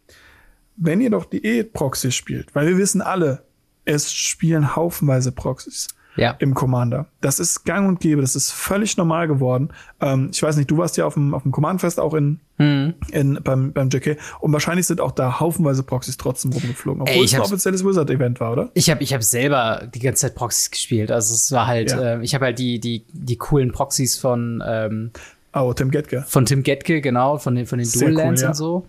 [0.78, 3.44] wenn ihr doch die E-Proxy spielt, weil wir wissen alle,
[3.84, 5.90] es spielen haufenweise Proxys
[6.20, 6.36] Ja.
[6.40, 7.06] im Commander.
[7.22, 9.70] Das ist gang und gäbe, das ist völlig normal geworden.
[10.02, 12.94] Ähm, ich weiß nicht, du warst ja auf dem, auf dem Command-Fest auch in, Mhm.
[13.12, 17.24] in, beim, beim JK und wahrscheinlich sind auch da haufenweise Proxys trotzdem rumgeflogen, obwohl Ey,
[17.24, 18.70] es ich ein offizielles Wizard-Event war, oder?
[18.74, 21.10] Ich habe ich hab selber die ganze Zeit Proxys gespielt.
[21.12, 22.16] Also es war halt, Ja.
[22.16, 25.12] äh, ich habe halt die, die, die coolen Proxys von, ähm,
[25.54, 26.26] Oh, Tim Getke.
[26.28, 28.50] von Tim Getke, genau, von den, von den Dual cool, Lands ja.
[28.50, 28.86] und so.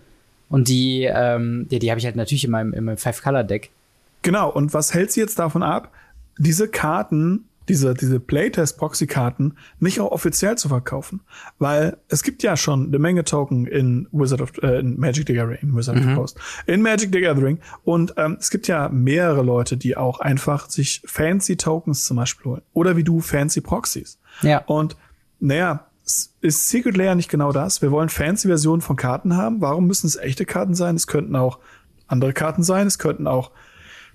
[0.49, 3.69] Und die, ähm, die, die habe ich halt natürlich in meinem, in meinem Five-Color-Deck.
[4.21, 5.91] Genau, und was hält sie jetzt davon ab,
[6.41, 11.21] diese Karten, diese, diese Playtest-Proxy-Karten nicht auch offiziell zu verkaufen?
[11.59, 15.33] Weil es gibt ja schon eine Menge Token in Wizard of, äh, in Magic the
[15.33, 17.59] Gathering, in Wizard of the Coast, in Magic the Gathering.
[17.83, 22.51] Und ähm, es gibt ja mehrere Leute, die auch einfach sich fancy Tokens zum Beispiel
[22.51, 22.61] holen.
[22.73, 24.19] Oder wie du fancy Proxys.
[24.41, 24.63] Ja.
[24.65, 24.97] Und
[25.39, 25.87] naja,
[26.41, 27.81] ist Secret Layer nicht genau das?
[27.81, 29.61] Wir wollen fancy Versionen von Karten haben.
[29.61, 30.95] Warum müssen es echte Karten sein?
[30.95, 31.59] Es könnten auch
[32.07, 32.87] andere Karten sein.
[32.87, 33.51] Es könnten auch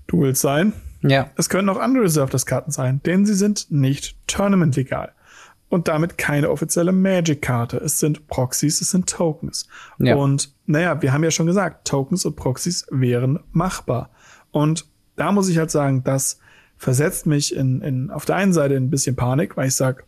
[0.07, 0.73] Duels sein.
[1.09, 1.29] Ja.
[1.35, 5.13] Es können auch unreserved Karten sein, denn sie sind nicht Tournament legal.
[5.69, 7.77] Und damit keine offizielle Magic-Karte.
[7.77, 9.67] Es sind Proxys, es sind Tokens.
[9.99, 10.15] Ja.
[10.15, 14.09] Und naja, wir haben ja schon gesagt, Tokens und Proxys wären machbar.
[14.51, 14.85] Und
[15.17, 16.39] da muss ich halt sagen, das
[16.77, 20.05] versetzt mich in, in auf der einen Seite in ein bisschen Panik, weil ich sag,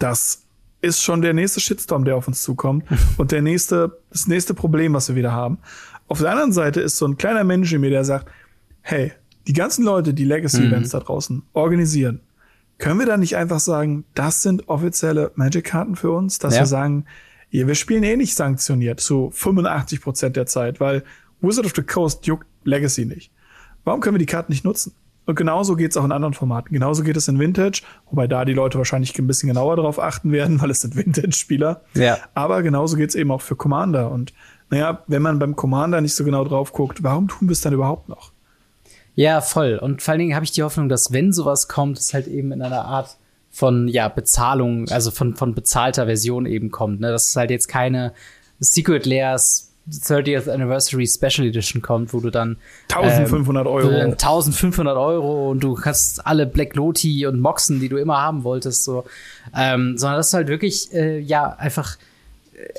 [0.00, 0.46] das
[0.80, 2.84] ist schon der nächste Shitstorm, der auf uns zukommt
[3.18, 5.58] und der nächste, das nächste Problem, was wir wieder haben.
[6.08, 8.28] Auf der anderen Seite ist so ein kleiner Mensch in mir, der sagt,
[8.80, 9.12] hey,
[9.46, 12.20] die ganzen Leute, die Legacy-Events da draußen organisieren,
[12.78, 16.60] können wir da nicht einfach sagen, das sind offizielle Magic-Karten für uns, dass Ja.
[16.62, 17.04] wir sagen,
[17.50, 21.04] ja, wir spielen eh nicht sanktioniert zu 85 Prozent der Zeit, weil
[21.40, 23.30] Wizard of the Coast juckt Legacy nicht.
[23.84, 24.94] Warum können wir die Karten nicht nutzen?
[25.26, 26.72] Und genauso geht es auch in anderen Formaten.
[26.72, 30.30] Genauso geht es in Vintage, wobei da die Leute wahrscheinlich ein bisschen genauer drauf achten
[30.32, 31.82] werden, weil es sind Vintage-Spieler.
[31.94, 32.18] Ja.
[32.34, 34.10] Aber genauso geht es eben auch für Commander.
[34.10, 34.32] Und
[34.70, 37.72] naja, wenn man beim Commander nicht so genau drauf guckt, warum tun wir es dann
[37.72, 38.32] überhaupt noch?
[39.16, 39.78] Ja, voll.
[39.78, 42.52] Und vor allen Dingen habe ich die Hoffnung, dass wenn sowas kommt, es halt eben
[42.52, 43.16] in einer Art
[43.50, 47.00] von ja Bezahlung, also von von bezahlter Version eben kommt.
[47.00, 47.10] Ne?
[47.10, 48.12] Dass es halt jetzt keine
[48.60, 52.58] Secret Layers 30th Anniversary Special Edition kommt, wo du dann
[52.92, 53.88] 1500 ähm, Euro.
[53.88, 58.44] für 1500 Euro und du hast alle Black Loti und Moxen, die du immer haben
[58.44, 59.04] wolltest, so,
[59.56, 61.96] ähm, sondern dass du halt wirklich äh, ja einfach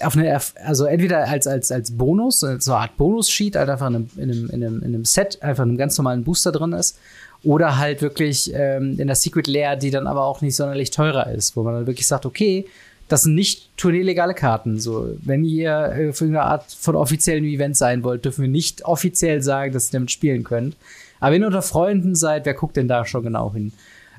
[0.01, 3.87] auf eine, also entweder als, als, als Bonus, als so eine Art Bonus-Sheet, halt einfach
[3.87, 6.51] in einem, in, einem, in, einem, in einem Set, einfach in einem ganz normalen Booster
[6.51, 6.97] drin ist.
[7.43, 11.31] Oder halt wirklich ähm, in der Secret Layer, die dann aber auch nicht sonderlich teurer
[11.31, 12.65] ist, wo man dann wirklich sagt, okay,
[13.07, 14.79] das sind nicht turnierlegale Karten.
[14.79, 18.85] So, wenn ihr äh, für irgendeine Art von offiziellen Event sein wollt, dürfen wir nicht
[18.85, 20.75] offiziell sagen, dass ihr damit spielen könnt.
[21.19, 23.71] Aber wenn ihr unter Freunden seid, wer guckt denn da schon genau hin?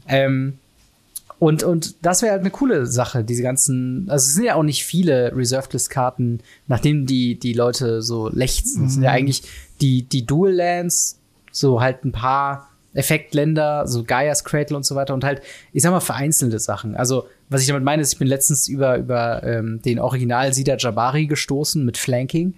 [0.07, 0.59] Ähm,
[1.39, 4.63] und, und das wäre halt eine coole Sache, diese ganzen, also es sind ja auch
[4.63, 8.87] nicht viele Reserved-List-Karten, nachdem die, die Leute so lechzen.
[8.87, 9.43] Es sind ja eigentlich
[9.81, 11.21] die, die Dual-Lands,
[11.53, 15.41] so halt ein paar Effektländer, so Gaia's Cradle und so weiter und halt,
[15.73, 16.97] ich sag mal, vereinzelte Sachen.
[16.97, 20.77] Also, was ich damit meine, ist, ich bin letztens über, über ähm, den Original Sida
[20.77, 22.55] Jabari gestoßen mit Flanking.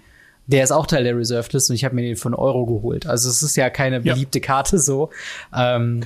[0.47, 3.07] Der ist auch Teil der Reserved List und ich habe mir den von Euro geholt.
[3.07, 4.15] Also es ist ja keine Ja.
[4.15, 5.11] beliebte Karte so.
[5.55, 6.01] Ähm,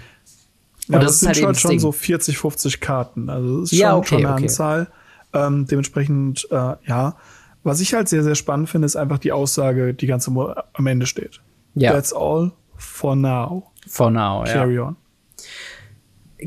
[0.89, 3.31] Ja, Und das, das ist sind halt schon, das so 40, 50 Karten.
[3.31, 4.43] Also das ist Ja, schon, okay, schon eine okay.
[4.43, 4.89] Anzahl.
[5.33, 7.17] Ähm, dementsprechend, äh, ja.
[7.63, 11.07] Was ich halt sehr, sehr spannend finde, ist einfach die Aussage, die ganz am, Ende
[11.07, 11.41] steht.
[11.75, 11.93] Ja.
[11.93, 13.71] That's all for now.
[13.89, 14.53] for now, ja.
[14.53, 14.97] Carry on.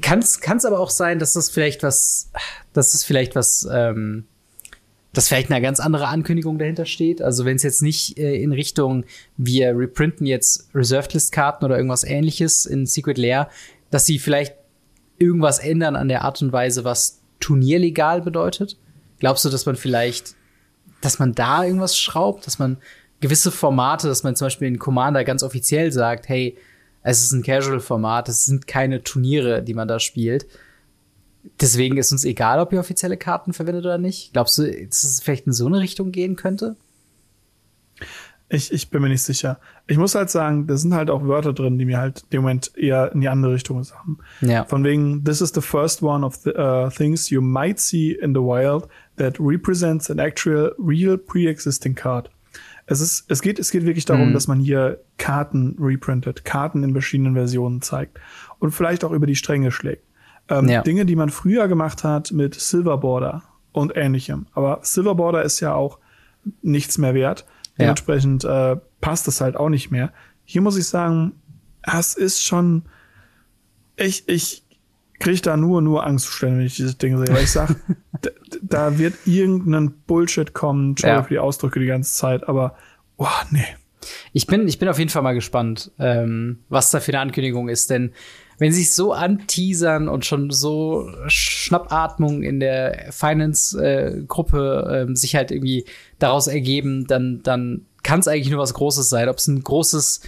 [0.01, 2.31] Kann es aber auch sein, dass das vielleicht was,
[2.73, 4.25] dass es vielleicht was, ähm,
[5.13, 7.21] dass vielleicht eine ganz andere Ankündigung dahinter steht.
[7.21, 9.05] Also wenn es jetzt nicht äh, in Richtung,
[9.37, 13.49] wir reprinten jetzt Reserved List Karten oder irgendwas ähnliches in Secret Lair,
[13.89, 14.55] dass sie vielleicht
[15.17, 18.77] irgendwas ändern an der Art und Weise, was turnierlegal bedeutet.
[19.19, 20.35] Glaubst du, dass man vielleicht,
[21.01, 22.77] dass man da irgendwas schraubt, dass man
[23.19, 26.57] gewisse Formate, dass man zum Beispiel in Commander ganz offiziell sagt, hey,
[27.03, 30.45] es ist ein Casual-Format, es sind keine Turniere, die man da spielt.
[31.61, 34.33] Deswegen ist uns egal, ob ihr offizielle Karten verwendet oder nicht.
[34.33, 36.75] Glaubst du, dass es vielleicht in so eine Richtung gehen könnte?
[38.49, 39.59] Ich, ich bin mir nicht sicher.
[39.87, 42.71] Ich muss halt sagen, da sind halt auch Wörter drin, die mir halt im Moment
[42.77, 44.19] eher in die andere Richtung sagen.
[44.39, 44.63] Ja.
[44.63, 48.33] Von wegen, this is the first one of the uh, things you might see in
[48.33, 48.87] the wild
[49.17, 52.29] that represents an actual, real pre-existing card.
[52.85, 54.33] Es ist, es geht, es geht wirklich darum, Mhm.
[54.33, 58.17] dass man hier Karten reprintet, Karten in verschiedenen Versionen zeigt
[58.59, 60.03] und vielleicht auch über die Stränge schlägt.
[60.47, 60.83] Ähm, Ja.
[60.83, 63.43] Dinge, die man früher gemacht hat mit Silver Border
[63.73, 64.45] und ähnlichem.
[64.53, 65.99] Aber Silver Border ist ja auch
[66.61, 67.45] nichts mehr wert.
[67.77, 67.85] Ja.
[67.85, 70.11] Dementsprechend äh, passt es halt auch nicht mehr.
[70.45, 71.33] Hier muss ich sagen,
[71.83, 72.83] es ist schon,
[73.95, 74.63] ich, ich
[75.19, 77.33] kriege da nur, nur Angstzustände, wenn ich dieses Ding sehe.
[77.35, 77.75] Weil ich sag,
[78.61, 81.23] da wird irgendein Bullshit kommen, Entschuldigung Ja.
[81.23, 82.75] für die Ausdrücke die ganze Zeit, aber,
[83.17, 83.65] oh, nee.
[84.31, 87.67] Ich bin, ich bin auf jeden Fall mal gespannt, ähm, was da für eine Ankündigung
[87.67, 88.13] ist, denn
[88.57, 95.51] wenn sie sich so anteasern und schon so Schnappatmung in der Finance-Gruppe ähm, sich halt
[95.51, 95.85] irgendwie
[96.19, 99.29] daraus ergeben, dann, dann kann es eigentlich nur was Großes sein.
[99.29, 100.21] Ob es ein großes,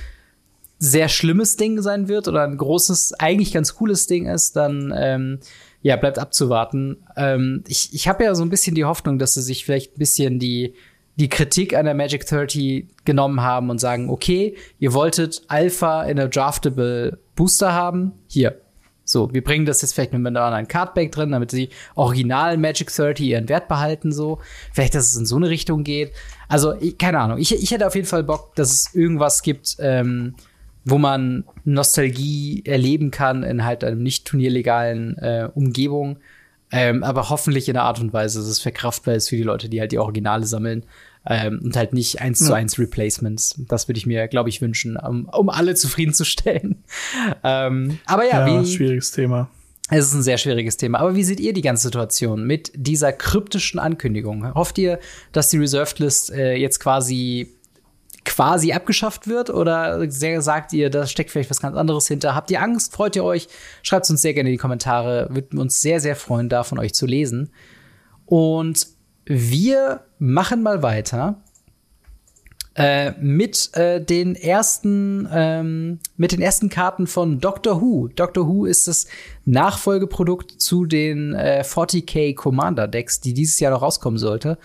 [0.78, 5.40] sehr schlimmes Ding sein wird oder ein großes, eigentlich ganz cooles Ding ist, dann ähm,
[5.82, 6.98] ja, bleibt abzuwarten.
[7.16, 10.00] Ähm, ich ich habe ja so ein bisschen die Hoffnung, dass sie sich vielleicht ein
[10.00, 10.74] bisschen die,
[11.20, 16.20] die Kritik an der Magic 30 genommen haben und sagen, okay, ihr wolltet Alpha in
[16.20, 18.62] a draftable Booster haben, hier.
[19.04, 22.94] So, wir bringen das jetzt vielleicht mit einem anderen Cardback drin, damit die original Magic
[22.96, 24.40] 30 ihren Wert behalten, so.
[24.72, 26.12] Vielleicht, dass es in so eine Richtung geht.
[26.48, 27.40] Also, ich, keine Ahnung.
[27.40, 30.36] Ich, ich hätte auf jeden Fall Bock, dass es irgendwas gibt, ähm,
[30.86, 36.20] wo man Nostalgie erleben kann in halt einem nicht turnierlegalen äh, Umgebung.
[36.72, 39.70] Ähm, aber hoffentlich in einer Art und Weise, dass es verkraftbar ist für die Leute,
[39.70, 40.86] die halt die Originale sammeln.
[41.32, 42.56] Ähm, und halt nicht eins zu Ja.
[42.56, 43.54] eins Replacements.
[43.68, 46.84] Das würde ich mir, glaube ich, wünschen, um, um alle zufriedenzustellen.
[47.44, 49.48] ähm, aber ja, Ja, wie, schwieriges Thema.
[49.92, 51.00] es ist ein sehr schwieriges Thema.
[51.00, 54.54] Aber wie seht ihr die ganze Situation mit dieser kryptischen Ankündigung?
[54.56, 55.00] Hofft ihr,
[55.32, 57.54] dass die Reserved List äh, jetzt quasi
[58.26, 62.36] quasi abgeschafft wird oder sehr, sagt ihr, da steckt vielleicht was ganz anderes hinter?
[62.36, 62.94] Habt ihr Angst?
[62.94, 63.48] Freut ihr euch?
[63.82, 65.28] Schreibt es uns sehr gerne in die Kommentare.
[65.32, 67.50] Würden uns sehr, sehr freuen, da von euch zu lesen.
[68.26, 68.88] Und
[69.30, 71.40] wir machen mal weiter
[72.74, 78.08] äh, mit äh, den ersten ähm, mit den ersten Karten von Doctor Who.
[78.08, 79.06] Doctor Who ist das
[79.46, 84.58] Nachfolgeprodukt zu den äh, 40k Commander Decks, die dieses Jahr noch rauskommen sollte.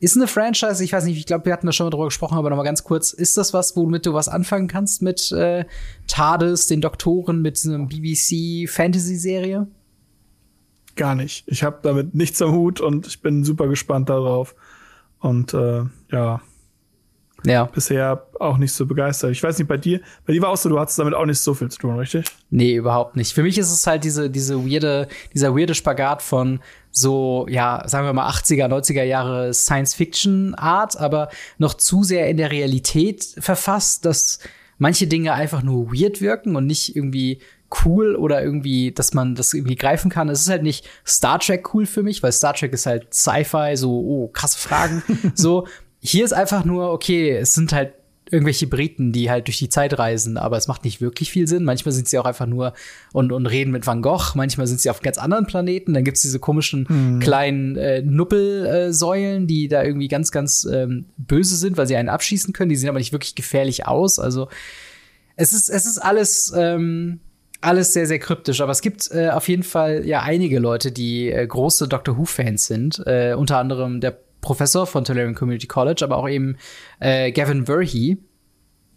[0.00, 2.38] Ist eine Franchise, ich weiß nicht, ich glaube, wir hatten da schon mal drüber gesprochen,
[2.38, 5.66] aber noch mal ganz kurz, ist das was, womit du was anfangen kannst mit äh,
[6.06, 9.66] TARDIS, den Doktoren, mit so einer BBC Fantasy Serie?
[10.98, 11.44] Gar nicht.
[11.46, 14.54] Ich habe damit nichts am Hut und ich bin super gespannt darauf.
[15.20, 16.40] Und äh, ja,
[17.44, 17.64] Ja.
[17.66, 19.30] bisher auch nicht so begeistert.
[19.30, 21.38] Ich weiß nicht, bei dir, bei dir war auch so, du hattest damit auch nicht
[21.38, 22.26] so viel zu tun, richtig?
[22.50, 23.32] Nee, überhaupt nicht.
[23.32, 26.58] Für mich ist es halt diese, diese weirde, dieser weirde Spagat von
[26.90, 31.28] so, ja, sagen wir mal 80er, 90er Jahre Science-Fiction-Art, aber
[31.58, 34.40] noch zu sehr in der Realität verfasst, dass
[34.78, 37.40] manche Dinge einfach nur weird wirken und nicht irgendwie
[37.84, 40.28] cool oder irgendwie, dass man das irgendwie greifen kann.
[40.28, 43.76] Es ist halt nicht Star Trek cool für mich, weil Star Trek ist halt Sci-Fi,
[43.76, 45.02] so, oh, krasse Fragen.
[45.34, 45.66] so,
[46.00, 47.92] hier ist einfach nur, okay, es sind halt
[48.30, 51.64] irgendwelche Briten, die halt durch die Zeit reisen, aber es macht nicht wirklich viel Sinn.
[51.64, 52.74] Manchmal sind sie auch einfach nur
[53.12, 55.94] und, und reden mit Van Gogh, manchmal sind sie auf ganz anderen Planeten.
[55.94, 61.78] Dann gibt's diese komischen kleinen äh, Nuppelsäulen, die da irgendwie ganz, ganz ähm, böse sind,
[61.78, 62.68] weil sie einen abschießen können.
[62.68, 64.18] Die sehen aber nicht wirklich gefährlich aus.
[64.18, 64.48] Also
[65.36, 67.20] es ist, es ist alles, ähm,
[67.60, 68.60] alles sehr, sehr kryptisch.
[68.60, 72.66] Aber es gibt äh, auf jeden Fall ja einige Leute, die äh, große Doctor Who-Fans
[72.66, 73.02] sind.
[73.06, 76.56] Äh, unter anderem der Professor von Tolerian Community College, aber auch eben
[77.00, 78.18] äh, Gavin Verhey,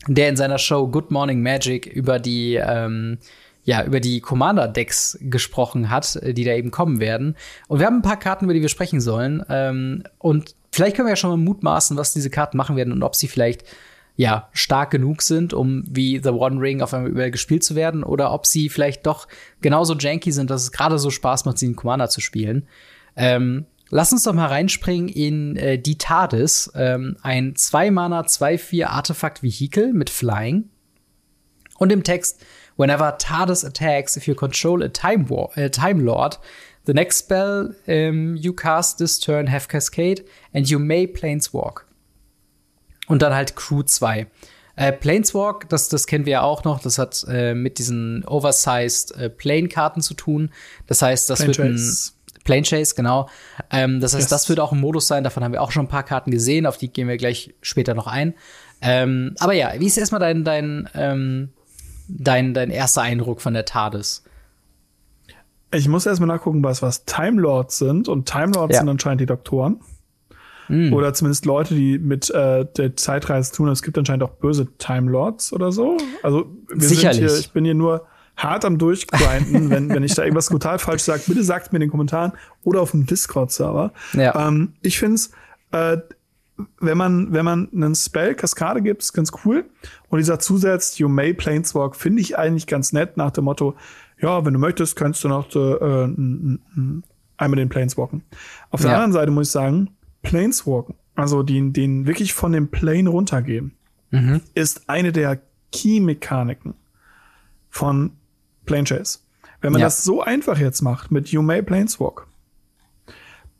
[0.07, 3.17] der in seiner Show Good Morning Magic über die ähm,
[3.63, 7.35] ja, über die Commander-Decks gesprochen hat, äh, die da eben kommen werden.
[7.67, 9.43] Und wir haben ein paar Karten, über die wir sprechen sollen.
[9.49, 13.03] Ähm, und vielleicht können wir ja schon mal mutmaßen, was diese Karten machen werden und
[13.03, 13.63] ob sie vielleicht
[14.15, 18.03] ja, stark genug sind, um wie The One Ring auf einmal überall gespielt zu werden,
[18.03, 19.27] oder ob sie vielleicht doch
[19.61, 22.67] genauso janky sind, dass es gerade so Spaß macht, sie in Commander zu spielen.
[23.15, 29.93] Ähm, lass uns doch mal reinspringen in äh, die TARDIS, ähm, ein 2-Mana 2-4 Artefakt-Vehikel
[29.93, 30.69] mit Flying.
[31.77, 32.45] Und im Text,
[32.77, 36.39] whenever TARDIS attacks, if you control a Time, War äh, Time Lord,
[36.85, 41.85] the next spell um, you cast this turn have Cascade and you may Planeswalk.
[43.11, 44.27] Und dann halt Crew 2.
[44.77, 49.11] Äh, Planeswalk, das, das kennen wir ja auch noch, das hat äh, mit diesen oversized
[49.17, 50.49] äh, Plane-Karten zu tun.
[50.87, 51.93] Das heißt, das Plane wird ein.
[52.43, 53.29] Plane Chase, genau.
[53.69, 54.29] Ähm, das heißt, Yes.
[54.29, 56.65] das wird auch ein Modus sein, davon haben wir auch schon ein paar Karten gesehen,
[56.65, 58.33] auf die gehen wir gleich später noch ein.
[58.81, 61.49] Ähm, aber ja, wie ist erstmal dein, dein, ähm,
[62.07, 64.23] dein, dein erster Eindruck von der TARDIS?
[65.73, 68.07] Ich muss erstmal nachgucken, was, was Time Lords sind.
[68.07, 68.79] Und Time Lords Ja.
[68.79, 69.79] sind anscheinend die Doktoren.
[70.93, 73.69] Oder zumindest Leute, die mit äh, der Zeitreise tun.
[73.69, 75.97] Es gibt anscheinend auch böse Time Lords oder so.
[76.23, 77.17] Also wir Sicherlich.
[77.17, 78.05] sind hier, ich bin hier nur
[78.37, 81.21] hart am Durchgrinden, wenn, wenn ich da irgendwas total falsch sage.
[81.27, 82.31] Bitte sagt mir in den Kommentaren
[82.63, 83.91] oder auf dem Discord-Server.
[84.13, 84.47] Ja.
[84.47, 85.31] Ähm, ich finde es
[85.71, 85.97] äh,
[86.79, 89.65] wenn man, wenn man einen Spell Kaskade gibt, ist ganz cool.
[90.09, 93.75] Und dieser Zusatz, You may Planeswalk, finde ich eigentlich ganz nett nach dem Motto,
[94.19, 96.57] ja, wenn du möchtest, kannst du noch äh,
[97.37, 98.23] einmal den Planeswalken.
[98.69, 98.95] Auf der ja.
[98.97, 99.89] anderen Seite muss ich sagen,
[100.21, 103.75] Planeswalken, also den, den wirklich von dem Plane runtergehen,
[104.11, 104.41] mhm.
[104.53, 105.41] ist eine der
[105.71, 106.75] Key-Mechaniken
[107.69, 108.11] von
[108.65, 109.19] Plane Chase.
[109.61, 109.87] Wenn man ja.
[109.87, 112.27] das so einfach jetzt macht mit You May Planeswalk,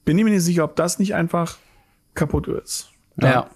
[0.03, 1.57] bin ich mir nicht sicher, ob das nicht einfach
[2.14, 2.89] kaputt ist.
[3.18, 3.30] Ja.
[3.30, 3.49] ja.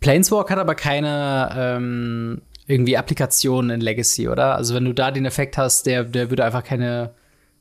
[0.00, 4.56] Planeswalk hat aber keine ähm, irgendwie Applikationen in Legacy, oder?
[4.56, 7.14] Also wenn du da den Effekt hast, der, der würde einfach keine,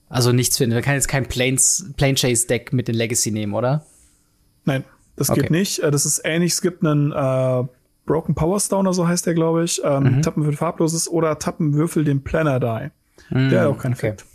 [0.10, 0.74] also nichts finden.
[0.74, 3.86] Der kann jetzt kein Planes, Plane Chase Deck mit in Legacy nehmen, oder?
[4.66, 4.84] Nein,
[5.16, 5.42] das okay.
[5.42, 5.80] geht nicht.
[5.80, 6.54] Äh, das ist ähnlich.
[6.54, 7.64] Es gibt einen äh,
[8.06, 9.82] Broken Power Stone, so heißt der, glaube ich.
[9.84, 10.22] Ähm, mhm.
[10.22, 13.36] Tappen für farbloses oder Tappenwürfel den Planner Die.
[13.36, 13.50] Mhm.
[13.50, 14.08] Der hat auch keinen okay.
[14.08, 14.26] Effekt.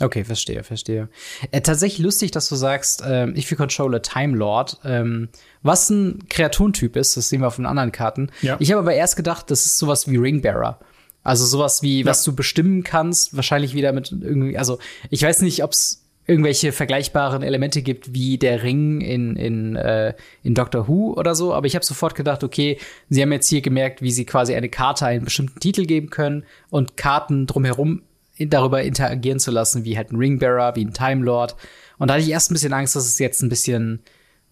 [0.00, 1.08] Okay, verstehe, verstehe.
[1.50, 5.28] Äh, tatsächlich lustig, dass du sagst, ähm, if you control a Time Lord, ähm,
[5.62, 8.30] was ein Kreaturentyp ist, das sehen wir auf den anderen Karten.
[8.40, 8.56] Ja.
[8.60, 10.78] Ich habe aber erst gedacht, das ist sowas wie Ringbearer.
[11.24, 12.06] Also sowas wie, ja.
[12.06, 14.78] was du bestimmen kannst, wahrscheinlich wieder mit irgendwie, also
[15.10, 20.14] ich weiß nicht, ob es irgendwelche vergleichbaren Elemente gibt wie der Ring in, in, äh,
[20.42, 21.54] in Doctor Who oder so.
[21.54, 24.68] Aber ich habe sofort gedacht, okay, sie haben jetzt hier gemerkt, wie sie quasi eine
[24.68, 28.02] Karte einen bestimmten Titel geben können und Karten drumherum
[28.38, 31.56] darüber interagieren zu lassen, wie halt ein Ringbearer, wie ein Time Lord.
[31.96, 34.00] Und da hatte ich erst ein bisschen Angst, dass es jetzt ein bisschen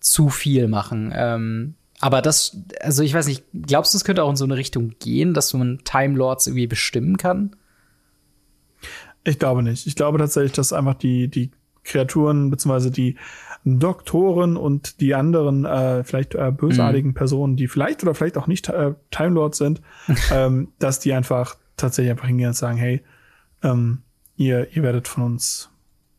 [0.00, 1.12] zu viel machen.
[1.14, 4.56] Ähm, aber das, also ich weiß nicht, glaubst du, es könnte auch in so eine
[4.56, 7.54] Richtung gehen, dass man Time Lords irgendwie bestimmen kann?
[9.24, 9.86] Ich glaube nicht.
[9.86, 11.50] Ich glaube tatsächlich, dass einfach die, die
[11.87, 13.16] Kreaturen beziehungsweise die
[13.64, 17.14] Doktoren und die anderen äh, vielleicht äh, bösartigen mhm.
[17.14, 19.80] Personen, die vielleicht oder vielleicht auch nicht äh, Time Lords sind,
[20.32, 23.03] ähm, dass die einfach tatsächlich einfach hingehen und sagen, hey,
[23.62, 24.03] ähm,
[24.37, 25.70] ihr, ihr werdet von uns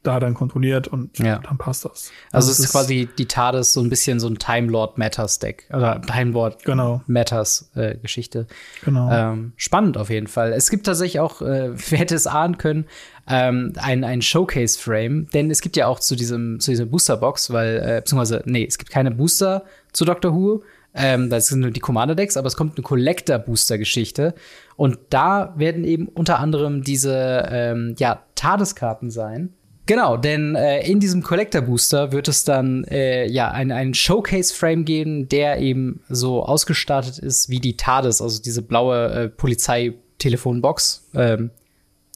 [0.03, 1.39] da dann kontrolliert und ja.
[1.39, 2.11] dann passt das.
[2.32, 5.39] Also, also es ist quasi die TARDIS so ein bisschen so ein Time Lord Matters
[5.39, 7.01] Deck oder Time Lord genau.
[7.07, 8.47] Matters äh, Geschichte.
[8.86, 9.11] Genau.
[9.11, 10.53] Ähm, spannend auf jeden Fall.
[10.53, 12.86] Es gibt tatsächlich auch, äh, wer hätte es ahnen können,
[13.28, 17.17] ähm, ein, ein Showcase Frame, denn es gibt ja auch zu diesem zu dieser Booster
[17.17, 19.63] Box, weil äh, beziehungsweise nee, es gibt keine Booster
[19.93, 20.63] zu Doctor Who.
[20.93, 24.34] Ähm, das sind nur die Commander Decks, aber es kommt eine Collector Booster Geschichte
[24.75, 29.53] und da werden eben unter anderem diese ähm, ja TARDIS-Karten sein
[29.88, 35.30] Genau, denn äh, in diesem Collector Booster wird es dann äh, ja einen Showcase-Frame geben,
[35.30, 41.07] der eben so ausgestattet ist wie die TARDIS, also diese blaue äh, Polizeitelefonbox.
[41.15, 41.51] Ähm,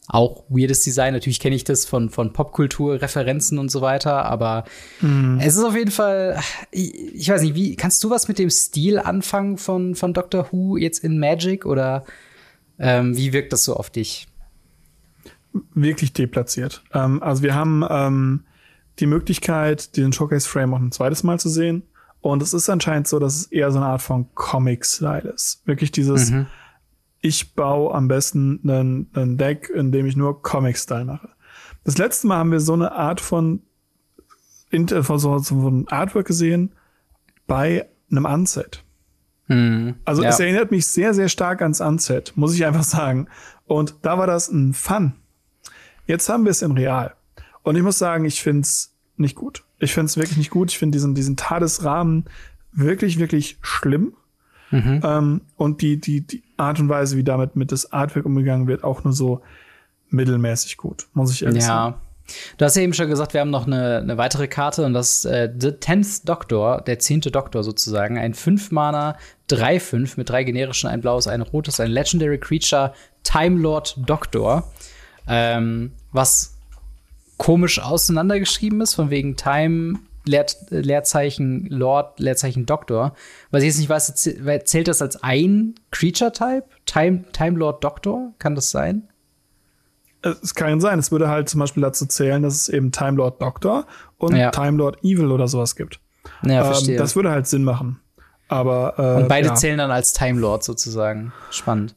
[0.07, 1.13] auch weirdes Design.
[1.13, 4.65] Natürlich kenne ich das von, von Popkultur, Referenzen und so weiter, aber
[4.99, 5.39] mhm.
[5.41, 6.39] es ist auf jeden Fall,
[6.71, 10.47] ich, ich, weiß nicht, wie, kannst du was mit dem Stil anfangen von, von Doctor
[10.51, 12.03] Who jetzt in Magic oder
[12.79, 14.27] ähm, wie wirkt das so auf dich?
[15.73, 16.83] wirklich deplatziert.
[16.93, 18.43] Ähm, also wir haben ähm,
[18.99, 21.83] die Möglichkeit, diesen Showcase-Frame auch ein zweites Mal zu sehen.
[22.21, 25.61] Und es ist anscheinend so, dass es eher so eine Art von Comic-Style ist.
[25.65, 26.47] Wirklich dieses, mhm.
[27.21, 31.29] Ich baue am besten einen, einen Deck, in dem ich nur Comic-Style mache.
[31.83, 33.61] Das letzte Mal haben wir so eine Art von,
[34.69, 36.73] von so, so ein Artwork gesehen
[37.47, 38.83] bei einem Unset.
[39.47, 39.95] Mhm.
[40.05, 40.29] Also ja.
[40.29, 43.27] es erinnert mich sehr, sehr stark ans Unset, muss ich einfach sagen.
[43.65, 45.13] Und da war das ein Fun.
[46.07, 47.15] Jetzt haben wir es in real.
[47.63, 49.63] Und ich muss sagen, ich finde es nicht gut.
[49.79, 50.71] Ich finde es wirklich nicht gut.
[50.71, 52.25] Ich finde diesen, diesen Tadesrahmen
[52.71, 54.13] wirklich, wirklich schlimm.
[54.71, 55.01] Mhm.
[55.03, 58.83] Ähm, und die, die, die Art und Weise, wie damit mit das Artwork umgegangen wird,
[58.83, 59.41] auch nur so
[60.09, 61.67] mittelmäßig gut, muss ich ehrlich ja.
[61.67, 61.95] sagen.
[62.57, 65.17] Du hast ja eben schon gesagt, wir haben noch eine, eine weitere Karte und das
[65.17, 68.17] ist äh, The Tenth Doctor, der zehnte Doktor sozusagen.
[68.17, 69.17] Ein 5-Mana,
[69.49, 72.93] 3-5 mit drei generischen, ein blaues, ein rotes, ein Legendary Creature,
[73.23, 74.71] Time Lord Doctor.
[75.27, 76.57] Ähm, was
[77.37, 83.13] komisch auseinandergeschrieben ist, von wegen Time, Leer, Leerzeichen Lord, Leerzeichen Doktor.
[83.49, 84.13] Was ich jetzt nicht weiß,
[84.65, 86.63] zählt das als ein Creature-Type?
[86.85, 88.33] Time, Time Lord Doctor?
[88.39, 89.07] Kann das sein?
[90.21, 90.99] Es kann sein.
[90.99, 94.51] Es würde halt zum Beispiel dazu zählen, dass es eben Time Lord Doctor und ja.
[94.51, 95.99] Time Lord Evil oder sowas gibt.
[96.43, 96.97] Ja, ähm, verstehe.
[96.97, 97.99] das würde halt Sinn machen.
[98.47, 99.55] Aber äh, und beide ja.
[99.55, 101.33] zählen dann als Time Lord sozusagen.
[101.49, 101.95] Spannend.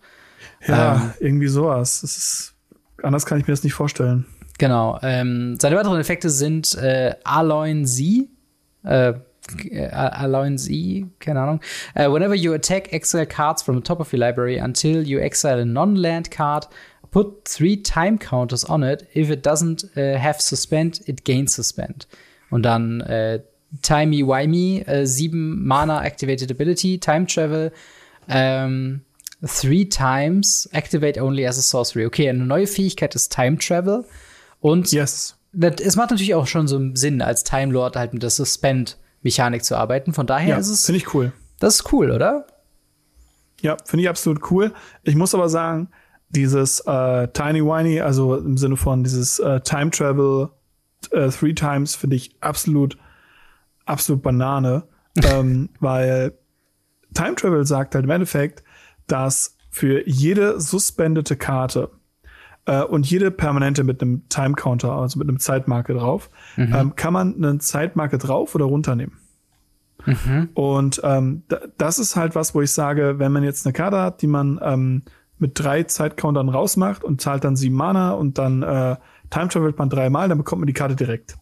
[0.67, 2.03] Ja, ähm, irgendwie sowas.
[2.03, 2.55] Ist
[3.03, 4.25] Anders kann ich mir das nicht vorstellen.
[4.59, 4.99] Genau.
[5.03, 8.29] Ähm, seine weiteren Effekte sind äh, Aloin Z.
[8.85, 9.15] Äh,
[9.93, 11.61] Aloin Z, keine Ahnung.
[11.95, 15.61] Uh, whenever you attack, exile cards from the top of your library until you exile
[15.61, 16.67] a non-land card.
[17.11, 19.07] Put three time counters on it.
[19.15, 22.09] If it doesn't uh, have suspend, it gains suspend.
[22.51, 23.41] Und dann äh,
[23.83, 27.73] Timey Wimey, äh, sieben Mana Activated Ability, Time Travel.
[28.29, 29.03] Ähm,
[29.47, 32.07] three times activate only as a sorcery.
[32.07, 34.05] Okay, eine neue Fähigkeit ist Time Travel.
[34.65, 35.37] Und yes.
[35.53, 38.97] das, es macht natürlich auch schon so Sinn als Time Lord halt mit der Suspend
[39.21, 40.15] Mechanik zu arbeiten.
[40.15, 40.87] Von daher Ja, ist es.
[40.87, 41.35] finde ich cool.
[41.61, 42.47] Das ist cool, oder?
[43.61, 44.73] Ja, finde ich absolut cool.
[45.03, 45.91] Ich muss aber sagen,
[46.31, 50.49] dieses äh, Tiny Whiny, also im Sinne von dieses äh, Time Travel
[51.11, 52.97] äh, Three Times, finde ich absolut,
[53.85, 54.85] absolut Banane.
[55.31, 56.39] ähm, weil
[57.13, 58.65] Time Travel sagt halt im Endeffekt,
[59.09, 61.91] dass für jede suspendete Karte
[62.67, 66.31] äh, und jede permanente mit einem Time Counter, also mit einem Zeitmarke drauf,
[66.75, 69.19] ähm, kann man eine Zeitmarke drauf oder runternehmen.
[70.55, 73.99] Und ähm, da- das ist halt was, wo ich sage, wenn man jetzt eine Karte
[74.01, 75.03] hat, die man ähm,
[75.39, 78.97] mit drei Zeitcountern rausmacht und zahlt dann sieben Mana und dann äh,
[79.31, 81.37] Time travelt man dreimal, dann bekommt man die Karte direkt.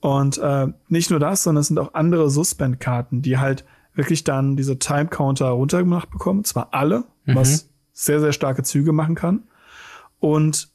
[0.00, 3.64] Und äh, nicht nur das, sondern es sind auch andere Suspend-Karten, die halt
[3.94, 6.44] wirklich dann diese Time-Counter runtergemacht bekommen.
[6.44, 7.04] Zwar alle,
[7.36, 9.44] was sehr, sehr starke Züge machen kann.
[10.24, 10.70] Und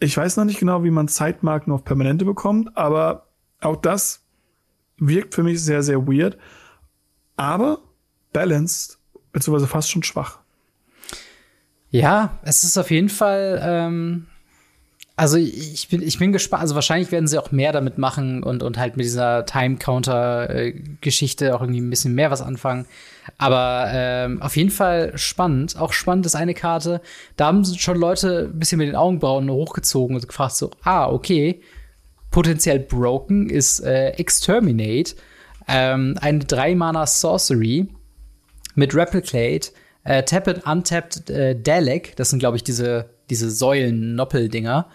[0.00, 3.26] ich weiß noch nicht genau, wie man Zeitmarken auf Permanente bekommt, aber
[3.60, 4.24] auch das
[4.96, 6.38] wirkt für mich sehr, sehr weird.
[7.36, 7.80] Aber
[8.32, 8.98] balanced,
[9.30, 10.38] beziehungsweise fast schon schwach.
[11.90, 13.60] Ja, es ist auf jeden Fall.
[13.62, 14.26] Ähm,
[15.16, 16.62] also ich bin, ich bin gespannt.
[16.62, 21.60] Also wahrscheinlich werden sie auch mehr damit machen und, und halt mit dieser Time-Counter-Geschichte auch
[21.60, 22.86] irgendwie ein bisschen mehr was anfangen.
[23.38, 25.78] Aber ähm, auf jeden Fall spannend.
[25.78, 27.00] Auch spannend ist eine Karte.
[27.36, 31.60] Da haben schon Leute ein bisschen mit den Augenbrauen hochgezogen und gefragt so, ah, okay,
[32.32, 35.14] potenziell broken ist äh, Exterminate.
[35.68, 37.88] Ähm, eine 3-Mana Sorcery
[38.74, 39.70] mit Replicate,
[40.02, 44.86] äh, Tapped, Untapped äh, Dalek, das sind, glaube ich, diese, diese Säulen-Noppel-Dinger.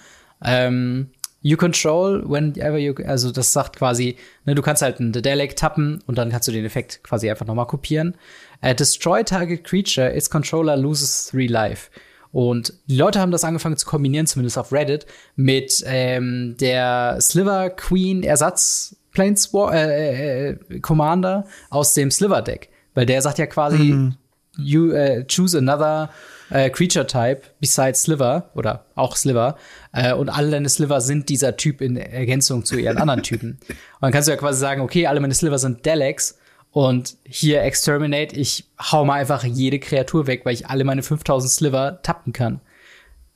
[0.44, 1.10] Ähm,
[1.42, 6.04] you control whenever you, also das sagt quasi, ne, du kannst halt einen Dalek tappen
[6.06, 8.16] und dann kannst du den Effekt quasi einfach nochmal kopieren.
[8.62, 11.90] Äh, destroy target creature, its controller loses three life.
[12.32, 17.72] Und die Leute haben das angefangen zu kombinieren, zumindest auf Reddit, mit ähm, der Sliver
[17.72, 22.70] Queen Ersatz Planeswar äh, äh, Commander aus dem Sliver Deck.
[22.94, 24.12] Weil der sagt ja quasi,
[24.58, 26.10] you äh, choose another
[26.50, 29.58] äh, creature type besides Sliver oder auch Sliver.
[29.94, 33.60] Äh, und alle deine Sliver sind dieser Typ in Ergänzung zu ihren anderen Typen.
[33.70, 36.38] Und dann kannst du ja quasi sagen, okay, alle meine Sliver sind Daleks.
[36.72, 41.52] Und hier Exterminate, ich hau mal einfach jede Kreatur weg, weil ich alle meine 5000
[41.52, 42.62] Sliver tappen kann.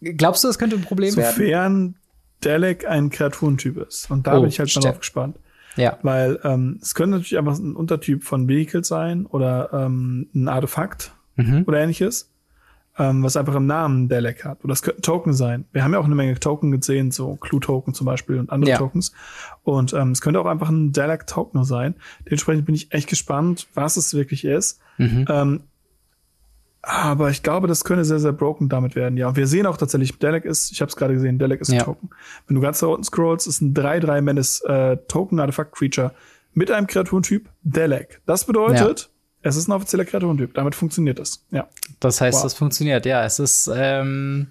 [0.02, 1.36] Glaubst du, das könnte ein Problem werden?
[1.36, 1.96] Sofern
[2.42, 4.12] Dalek ein Kreaturentyp ist.
[4.12, 4.86] Und da Oh, bin ich halt mal stimmt.
[4.86, 5.38] drauf gespannt.
[5.78, 5.98] Ja.
[6.04, 11.14] Weil ähm, es könnte natürlich einfach ein Untertyp von Vehicle sein oder ähm, ein Artefakt
[11.36, 11.64] Mhm.
[11.66, 12.30] oder ähnliches,
[12.98, 14.64] ähm, was einfach im Namen Dalek hat.
[14.64, 15.66] Oder es könnte ein Token sein.
[15.72, 18.78] Wir haben ja auch eine Menge Token gesehen, so Clue-Token zum Beispiel und andere Ja.
[18.78, 19.14] Tokens.
[19.64, 21.96] Und ähm, es könnte auch einfach ein Dalek-Token sein.
[22.26, 24.80] Dementsprechend bin ich echt gespannt, was es wirklich ist.
[24.98, 25.26] Mhm.
[25.28, 25.62] Ähm,
[26.86, 29.16] aber ich glaube, das könnte sehr, sehr broken damit werden.
[29.16, 31.78] Ja, wir sehen auch tatsächlich, Dalek ist, ich habe es gerade gesehen, Dalek ist ein
[31.78, 31.84] Ja.
[31.84, 32.10] Token.
[32.46, 36.14] Wenn du ganz da unten scrollst, ist ein 3-3 Menace äh, Token Artifact Creature
[36.54, 38.22] mit einem Kreaturentyp Dalek.
[38.26, 39.10] Das bedeutet,
[39.44, 40.54] es ist ein offizieller Kreaturentyp.
[40.54, 41.44] Damit funktioniert das.
[41.52, 41.68] Ja.
[42.00, 42.44] Das heißt, Wow.
[42.44, 43.06] das funktioniert.
[43.06, 44.48] Ja, es ist ähm,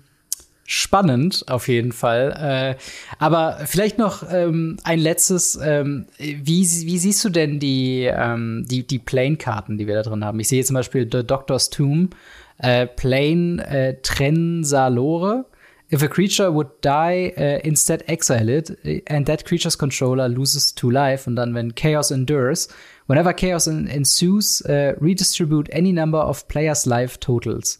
[0.65, 2.77] spannend auf jeden Fall.
[2.79, 2.83] Äh,
[3.19, 5.59] aber vielleicht noch ähm, ein letztes.
[5.63, 10.25] Ähm, wie, wie siehst du denn die, ähm, die, die Plane-Karten, die wir da drin
[10.25, 10.39] haben?
[10.41, 12.15] Ich sehe zum Beispiel The Doctor's Tomb,
[12.59, 15.47] äh, Plane äh, Trensalore.
[15.93, 18.79] If a creature would die, uh, instead exile it,
[19.11, 21.29] and that creature's controller loses two life.
[21.29, 22.69] Und dann, wenn Chaos endures,
[23.07, 27.79] whenever Chaos en- ensues, uh, redistribute any number of players' life totals.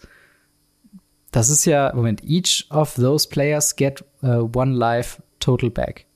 [1.31, 6.07] Das ist ja, Moment, each of those players get uh, one life total back.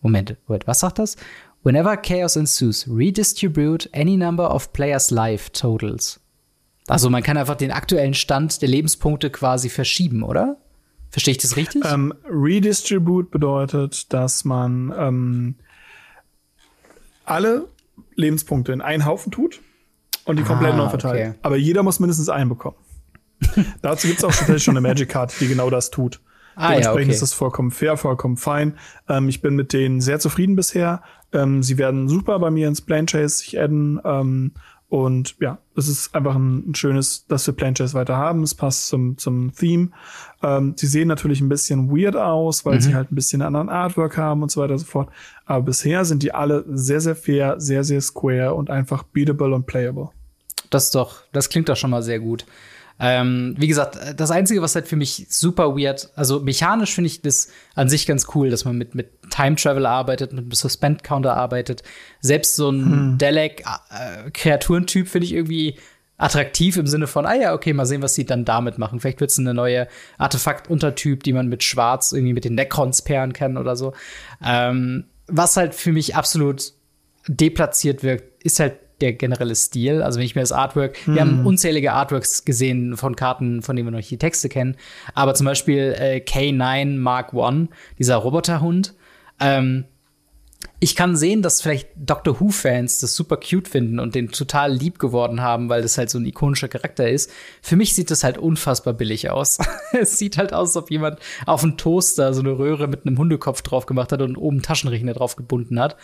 [0.00, 1.16] Moment, Moment, was sagt das?
[1.62, 6.20] Whenever chaos ensues, redistribute any number of players' life totals.
[6.88, 10.56] Also man kann einfach den aktuellen Stand der Lebenspunkte quasi verschieben, oder?
[11.10, 11.84] Verstehe ich das richtig?
[11.84, 15.54] Ähm, Redistribute bedeutet, dass man ähm,
[17.24, 17.68] alle
[18.18, 19.60] Lebenspunkte in einen Haufen tut
[20.24, 21.30] und die komplett Ah, neu verteilt.
[21.30, 21.38] okay.
[21.42, 22.76] Aber jeder muss mindestens einen bekommen.
[23.82, 26.20] Dazu gibt es auch tatsächlich schon eine Magic-Card, die genau das tut.
[26.56, 27.14] Ah, ja, Dementsprechend okay.
[27.14, 28.76] ist das vollkommen fair, vollkommen fein.
[29.08, 31.02] Ähm, ich bin mit denen sehr zufrieden bisher.
[31.32, 34.00] Ähm, sie werden super bei mir ins Plane Chase sich adden.
[34.04, 34.52] Ähm,
[34.90, 38.42] und ja, es ist einfach ein, schönes, dass wir Plane Chase weiter haben.
[38.42, 39.90] Es passt zum, zum Theme.
[40.42, 42.80] Ähm, sie sehen natürlich ein bisschen weird aus, weil Mhm.
[42.80, 45.10] sie halt ein bisschen anderen Artwork haben und so weiter und so fort.
[45.44, 49.66] Aber bisher sind die alle sehr, sehr fair, sehr, sehr square und einfach beatable und
[49.66, 50.08] playable.
[50.70, 52.46] Das ist doch, das klingt doch schon mal sehr gut.
[53.00, 57.22] Ähm, wie gesagt, das Einzige, was halt für mich super weird, also mechanisch finde ich
[57.22, 61.04] das an sich ganz cool, dass man mit, mit Time Travel arbeitet, mit einem Suspend
[61.04, 61.82] Counter arbeitet.
[62.20, 65.76] Selbst so ein Dalek äh, Kreaturentyp finde ich irgendwie
[66.16, 68.98] attraktiv im Sinne von, ah ja, okay, mal sehen, was sie dann damit machen.
[68.98, 69.86] Vielleicht wird es eine neue
[70.18, 73.92] Artefakt-Untertyp, die man mit Schwarz irgendwie mit den Necrons pairen kann oder so.
[74.44, 76.72] Ähm, was halt für mich absolut
[77.28, 80.02] deplatziert wirkt, ist halt der generelle Stil.
[80.02, 81.14] Also wenn ich mir das Artwork, hm.
[81.14, 84.76] wir haben unzählige Artworks gesehen von Karten, von denen wir noch nicht die Texte kennen.
[85.14, 87.68] Aber zum Beispiel äh, K9 Mark I,
[87.98, 88.94] dieser Roboterhund.
[89.40, 89.84] Ähm,
[90.80, 95.00] ich kann sehen, dass vielleicht Doctor Who-Fans das super cute finden und den total lieb
[95.00, 97.32] geworden haben, weil das halt so ein ikonischer Charakter ist.
[97.62, 99.58] Für mich sieht das halt unfassbar billig aus.
[99.92, 103.18] es sieht halt aus, als ob jemand auf einen Toaster so eine Röhre mit einem
[103.18, 105.96] Hundekopf drauf gemacht hat und oben Taschenrechner drauf gebunden hat.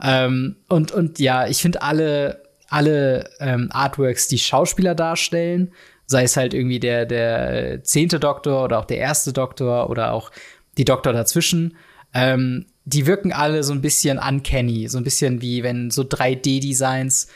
[0.00, 5.72] Ähm, und, und ja, ich finde alle, alle ähm, Artworks, die Schauspieler darstellen,
[6.06, 10.30] sei es halt irgendwie der, der zehnte Doktor oder auch der erste Doktor oder auch
[10.78, 11.76] die Doktor dazwischen,
[12.14, 17.28] ähm, die wirken alle so ein bisschen uncanny, so ein bisschen wie wenn so 3D-Designs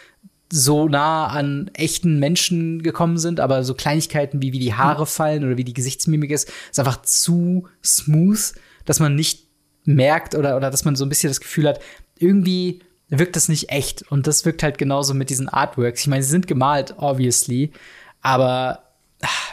[0.52, 5.44] so nah an echten Menschen gekommen sind, aber so Kleinigkeiten wie wie die Haare fallen
[5.44, 8.54] oder wie die Gesichtsmimik ist, ist einfach zu smooth,
[8.84, 9.46] dass man nicht
[9.84, 11.80] merkt oder oder dass man so ein bisschen das Gefühl hat,
[12.18, 16.00] irgendwie wirkt das nicht echt und das wirkt halt genauso mit diesen Artworks.
[16.00, 17.72] Ich meine, sie sind gemalt obviously,
[18.20, 18.82] aber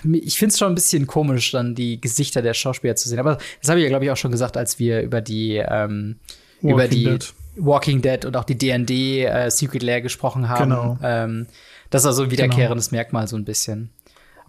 [0.04, 3.20] ich finde es schon ein bisschen komisch, dann die Gesichter der Schauspieler zu sehen.
[3.20, 6.18] Aber das habe ich ja, glaube ich, auch schon gesagt, als wir über die, ähm,
[6.62, 7.34] über die Dead.
[7.56, 10.70] Walking Dead und auch die D&D äh, Secret Lair gesprochen haben.
[10.70, 10.98] Genau.
[11.02, 11.48] Ähm,
[11.90, 13.00] das ist also ein wiederkehrendes genau.
[13.00, 13.90] Merkmal so ein bisschen.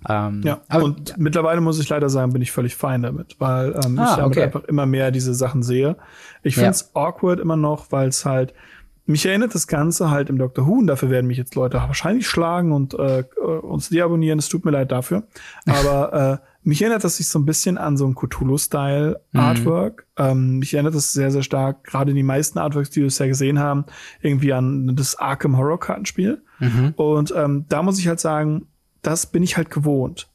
[0.09, 1.16] Ähm, ja, aber, und ja.
[1.18, 4.36] mittlerweile muss ich leider sagen, bin ich völlig fein damit, weil ähm, ah, ich damit
[4.36, 4.42] okay.
[4.42, 5.96] einfach immer mehr diese Sachen sehe.
[6.42, 7.02] Ich finde es ja.
[7.02, 8.55] awkward immer noch, weil es halt
[9.07, 10.66] mich erinnert das Ganze halt im Dr.
[10.66, 14.38] Who, und dafür werden mich jetzt Leute wahrscheinlich schlagen und äh, uns deabonnieren.
[14.38, 15.24] Es tut mir leid dafür.
[15.66, 19.40] Aber äh, mich erinnert das sich so ein bisschen an so ein Cthulhu-Style mhm.
[19.40, 20.07] Artwork.
[20.16, 23.59] Ähm, mich erinnert das sehr, sehr stark, gerade die meisten Artworks, die wir bisher gesehen
[23.59, 23.84] haben,
[24.22, 26.42] irgendwie an das Arkham Horror Kartenspiel.
[26.61, 26.94] Mhm.
[26.96, 28.68] Und ähm, da muss ich halt sagen,
[29.07, 30.28] das bin ich halt gewohnt.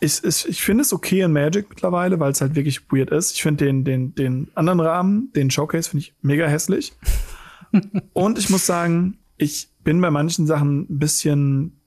[0.00, 3.32] Ich, ich, ich finde es okay in Magic mittlerweile, weil es halt wirklich weird ist.
[3.32, 6.92] Ich finde den, den, den anderen Rahmen, den Showcase, finde ich mega hässlich.
[8.12, 11.78] Und ich muss sagen, ich bin bei manchen Sachen ein bisschen,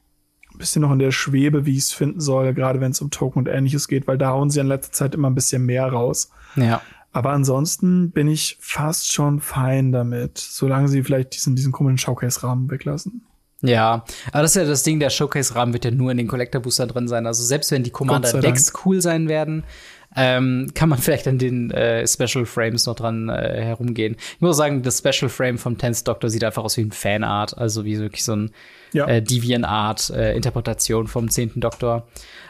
[0.54, 3.12] ein bisschen noch in der Schwebe, wie ich es finden soll, gerade wenn es um
[3.12, 5.88] Token und ähnliches geht, weil da hauen sie in letzter Zeit immer ein bisschen mehr
[5.88, 6.32] raus.
[6.56, 6.82] Ja.
[7.12, 12.70] Aber ansonsten bin ich fast schon fein damit, solange sie vielleicht diesen, diesen komischen Showcase-Rahmen
[12.70, 13.24] weglassen.
[13.62, 16.62] Ja, aber das ist ja das Ding, der Showcase-Rahmen wird ja nur in den Collector
[16.62, 17.26] Booster drin sein.
[17.26, 19.64] Also selbst wenn die Commander Decks cool sein werden,
[20.16, 24.16] ähm, kann man vielleicht an den äh, Special Frames noch dran äh, herumgehen.
[24.36, 27.58] Ich muss sagen, das Special Frame vom Tenth Doctor sieht einfach aus wie ein Fanart,
[27.58, 28.52] also wie wirklich so ein
[28.94, 29.08] ja.
[29.08, 32.08] äh, Deviant-Art äh, Interpretation vom zehnten Doktor.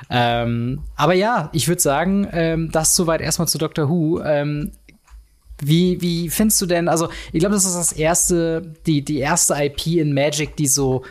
[0.10, 4.22] Ähm, aber ja, ich würde sagen, ähm, das soweit erstmal zu Doctor Who.
[5.62, 9.55] Wie, wie findest du denn, also ich glaube, das ist das erste, die, die erste
[9.55, 11.03] IP in Magic, die so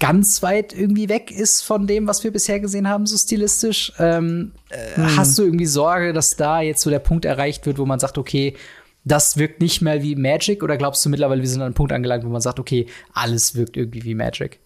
[0.00, 3.92] ganz weit irgendwie weg ist von dem, was wir bisher gesehen haben, so stilistisch.
[4.00, 5.16] Ähm, äh, hm.
[5.16, 8.18] Hast du irgendwie Sorge, dass da jetzt so der Punkt erreicht wird, wo man sagt,
[8.18, 8.56] okay,
[9.04, 10.62] das wirkt nicht mehr wie Magic?
[10.62, 13.54] Oder glaubst du mittlerweile, wir sind an einem Punkt angelangt, wo man sagt, okay, alles
[13.54, 14.58] wirkt irgendwie wie Magic?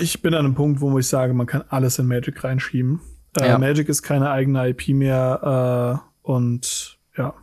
[0.00, 3.00] Ich bin an einem Punkt, wo ich sage, man kann alles in Magic reinschieben.
[3.40, 3.58] Äh, ja.
[3.58, 7.34] Magic ist keine eigene IP mehr äh, und ja.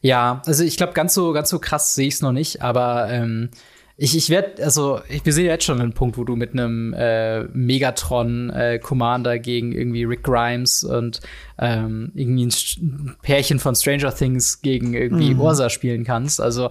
[0.00, 3.08] Ja, also ich glaube, ganz so, ganz so krass sehe ich es noch nicht, aber
[3.10, 3.50] ähm,
[3.98, 6.92] ich, ich werde, also ich, wir sehen jetzt schon einen Punkt, wo du mit einem
[6.92, 11.20] äh, Megatron äh, Commander gegen irgendwie Rick Grimes und
[11.58, 15.40] ähm, irgendwie ein Pärchen von Stranger Things gegen irgendwie mhm.
[15.40, 16.42] Ursa spielen kannst.
[16.42, 16.68] Also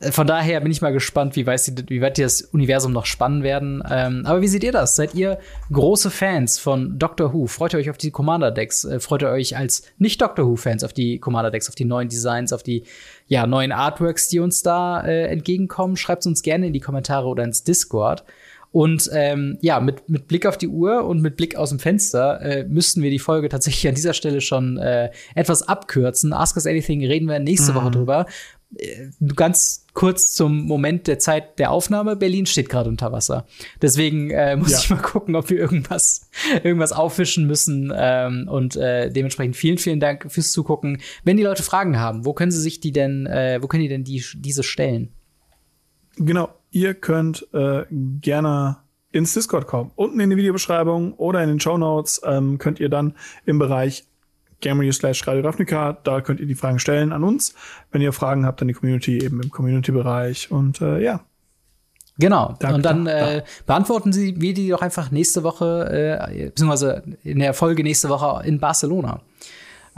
[0.00, 2.92] äh, von daher bin ich mal gespannt, wie, weiß die, wie weit die das Universum
[2.92, 3.82] noch spannen werden.
[3.90, 4.94] Ähm, aber wie seht ihr das?
[4.94, 5.38] Seid ihr
[5.72, 7.46] große Fans von Doctor Who?
[7.46, 8.84] Freut ihr euch auf die Commander-Decks?
[8.84, 12.62] Äh, freut ihr euch als Nicht-Doctor Who-Fans auf die Commander-Decks, auf die neuen Designs, auf
[12.62, 12.84] die
[13.28, 15.96] ja, neuen Artworks, die uns da äh, entgegenkommen?
[15.96, 18.24] Schreibt uns gerne in die Kommentare oder ins Discord.
[18.70, 22.40] Und ähm, ja, mit, mit Blick auf die Uhr und mit Blick aus dem Fenster
[22.42, 26.32] äh, müssten wir die Folge tatsächlich an dieser Stelle schon äh, etwas abkürzen.
[26.32, 27.76] Ask Us Anything reden wir nächste mhm.
[27.76, 28.26] Woche drüber.
[28.76, 32.14] Äh, ganz kurz zum Moment der Zeit der Aufnahme.
[32.14, 33.46] Berlin steht gerade unter Wasser.
[33.82, 34.78] Deswegen äh, muss ja.
[34.78, 36.30] ich mal gucken, ob wir irgendwas,
[36.62, 37.92] irgendwas auffischen müssen.
[37.96, 40.98] Ähm, und äh, dementsprechend vielen, vielen Dank fürs Zugucken.
[41.24, 43.88] Wenn die Leute Fragen haben, wo können sie sich die denn, äh, wo können die
[43.88, 45.08] denn die, diese stellen?
[46.14, 48.76] Genau, ihr könnt äh, gerne
[49.10, 49.90] ins Discord kommen.
[49.96, 54.06] Unten in der Videobeschreibung oder in den Show Notes ähm, könnt ihr dann im Bereich
[54.60, 57.54] Gamery slash Radio Ravnica, da könnt ihr die Fragen stellen an uns.
[57.90, 60.50] Wenn ihr Fragen habt, dann die Community eben im Community-Bereich.
[60.50, 61.20] Und äh, ja.
[62.18, 62.56] Genau.
[62.58, 67.02] Da, und dann da, äh, beantworten Sie wir die doch einfach nächste Woche, äh, beziehungsweise
[67.22, 69.20] in der Folge nächste Woche in Barcelona.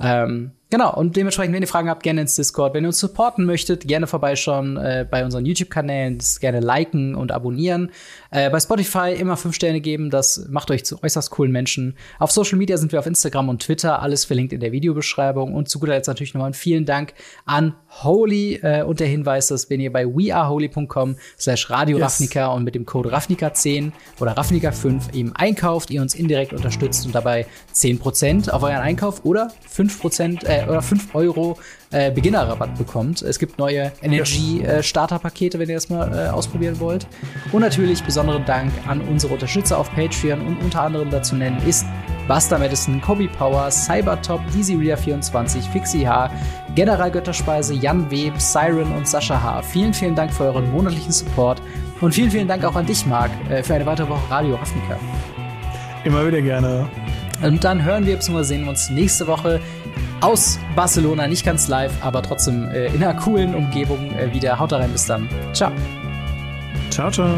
[0.03, 2.75] Ähm, Genau, und dementsprechend, wenn ihr Fragen habt, gerne ins Discord.
[2.75, 7.91] Wenn ihr uns supporten möchtet, gerne vorbeischauen äh, bei unseren YouTube-Kanälen, gerne liken und abonnieren.
[8.31, 11.97] Äh, bei Spotify immer fünf Sterne geben, das macht euch zu äußerst coolen Menschen.
[12.21, 15.55] Auf Social Media sind wir auf Instagram und Twitter, alles verlinkt in der Videobeschreibung.
[15.55, 17.15] Und zu guter Letzt natürlich nochmal vielen Dank
[17.47, 22.21] an Holy äh, und der Hinweis, dass wenn ihr bei weareholy.com slash Radio yes.
[22.21, 27.15] Ravnica und mit dem Code Ravnica10 oder Ravnica5 eben einkauft, ihr uns indirekt unterstützt und
[27.15, 31.59] dabei 10% auf euren Einkauf oder 5% äh, oder 5 Euro
[31.91, 33.23] äh, Beginnerrabatt bekommt.
[33.23, 37.07] Es gibt neue Energy-Starter-Pakete, wenn ihr das mal äh, ausprobieren wollt.
[37.53, 41.85] Und natürlich besonderen Dank an unsere Unterstützer auf Patreon und unter anderem dazu nennen ist
[42.29, 46.31] Buster Madison, Kobe Power, Cybertop, EasyReader24, Fixie H,
[46.77, 49.63] General Götterspeise, Jan Web, Siren und Sascha H.
[49.63, 51.61] Vielen, vielen Dank für euren monatlichen Support
[52.01, 54.97] und vielen, vielen Dank auch an dich, Marc, äh, für eine weitere Woche Radio Ravnica.
[56.05, 56.89] Immer wieder gerne.
[57.43, 58.43] Und dann hören wir bzw.
[58.43, 59.61] sehen wir uns nächste Woche
[60.21, 64.59] aus Barcelona, nicht ganz live, aber trotzdem äh, in einer coolen Umgebung äh, wieder.
[64.59, 65.29] Haut rein, bis dann.
[65.53, 65.73] Ciao.
[66.91, 67.37] Ciao, ciao.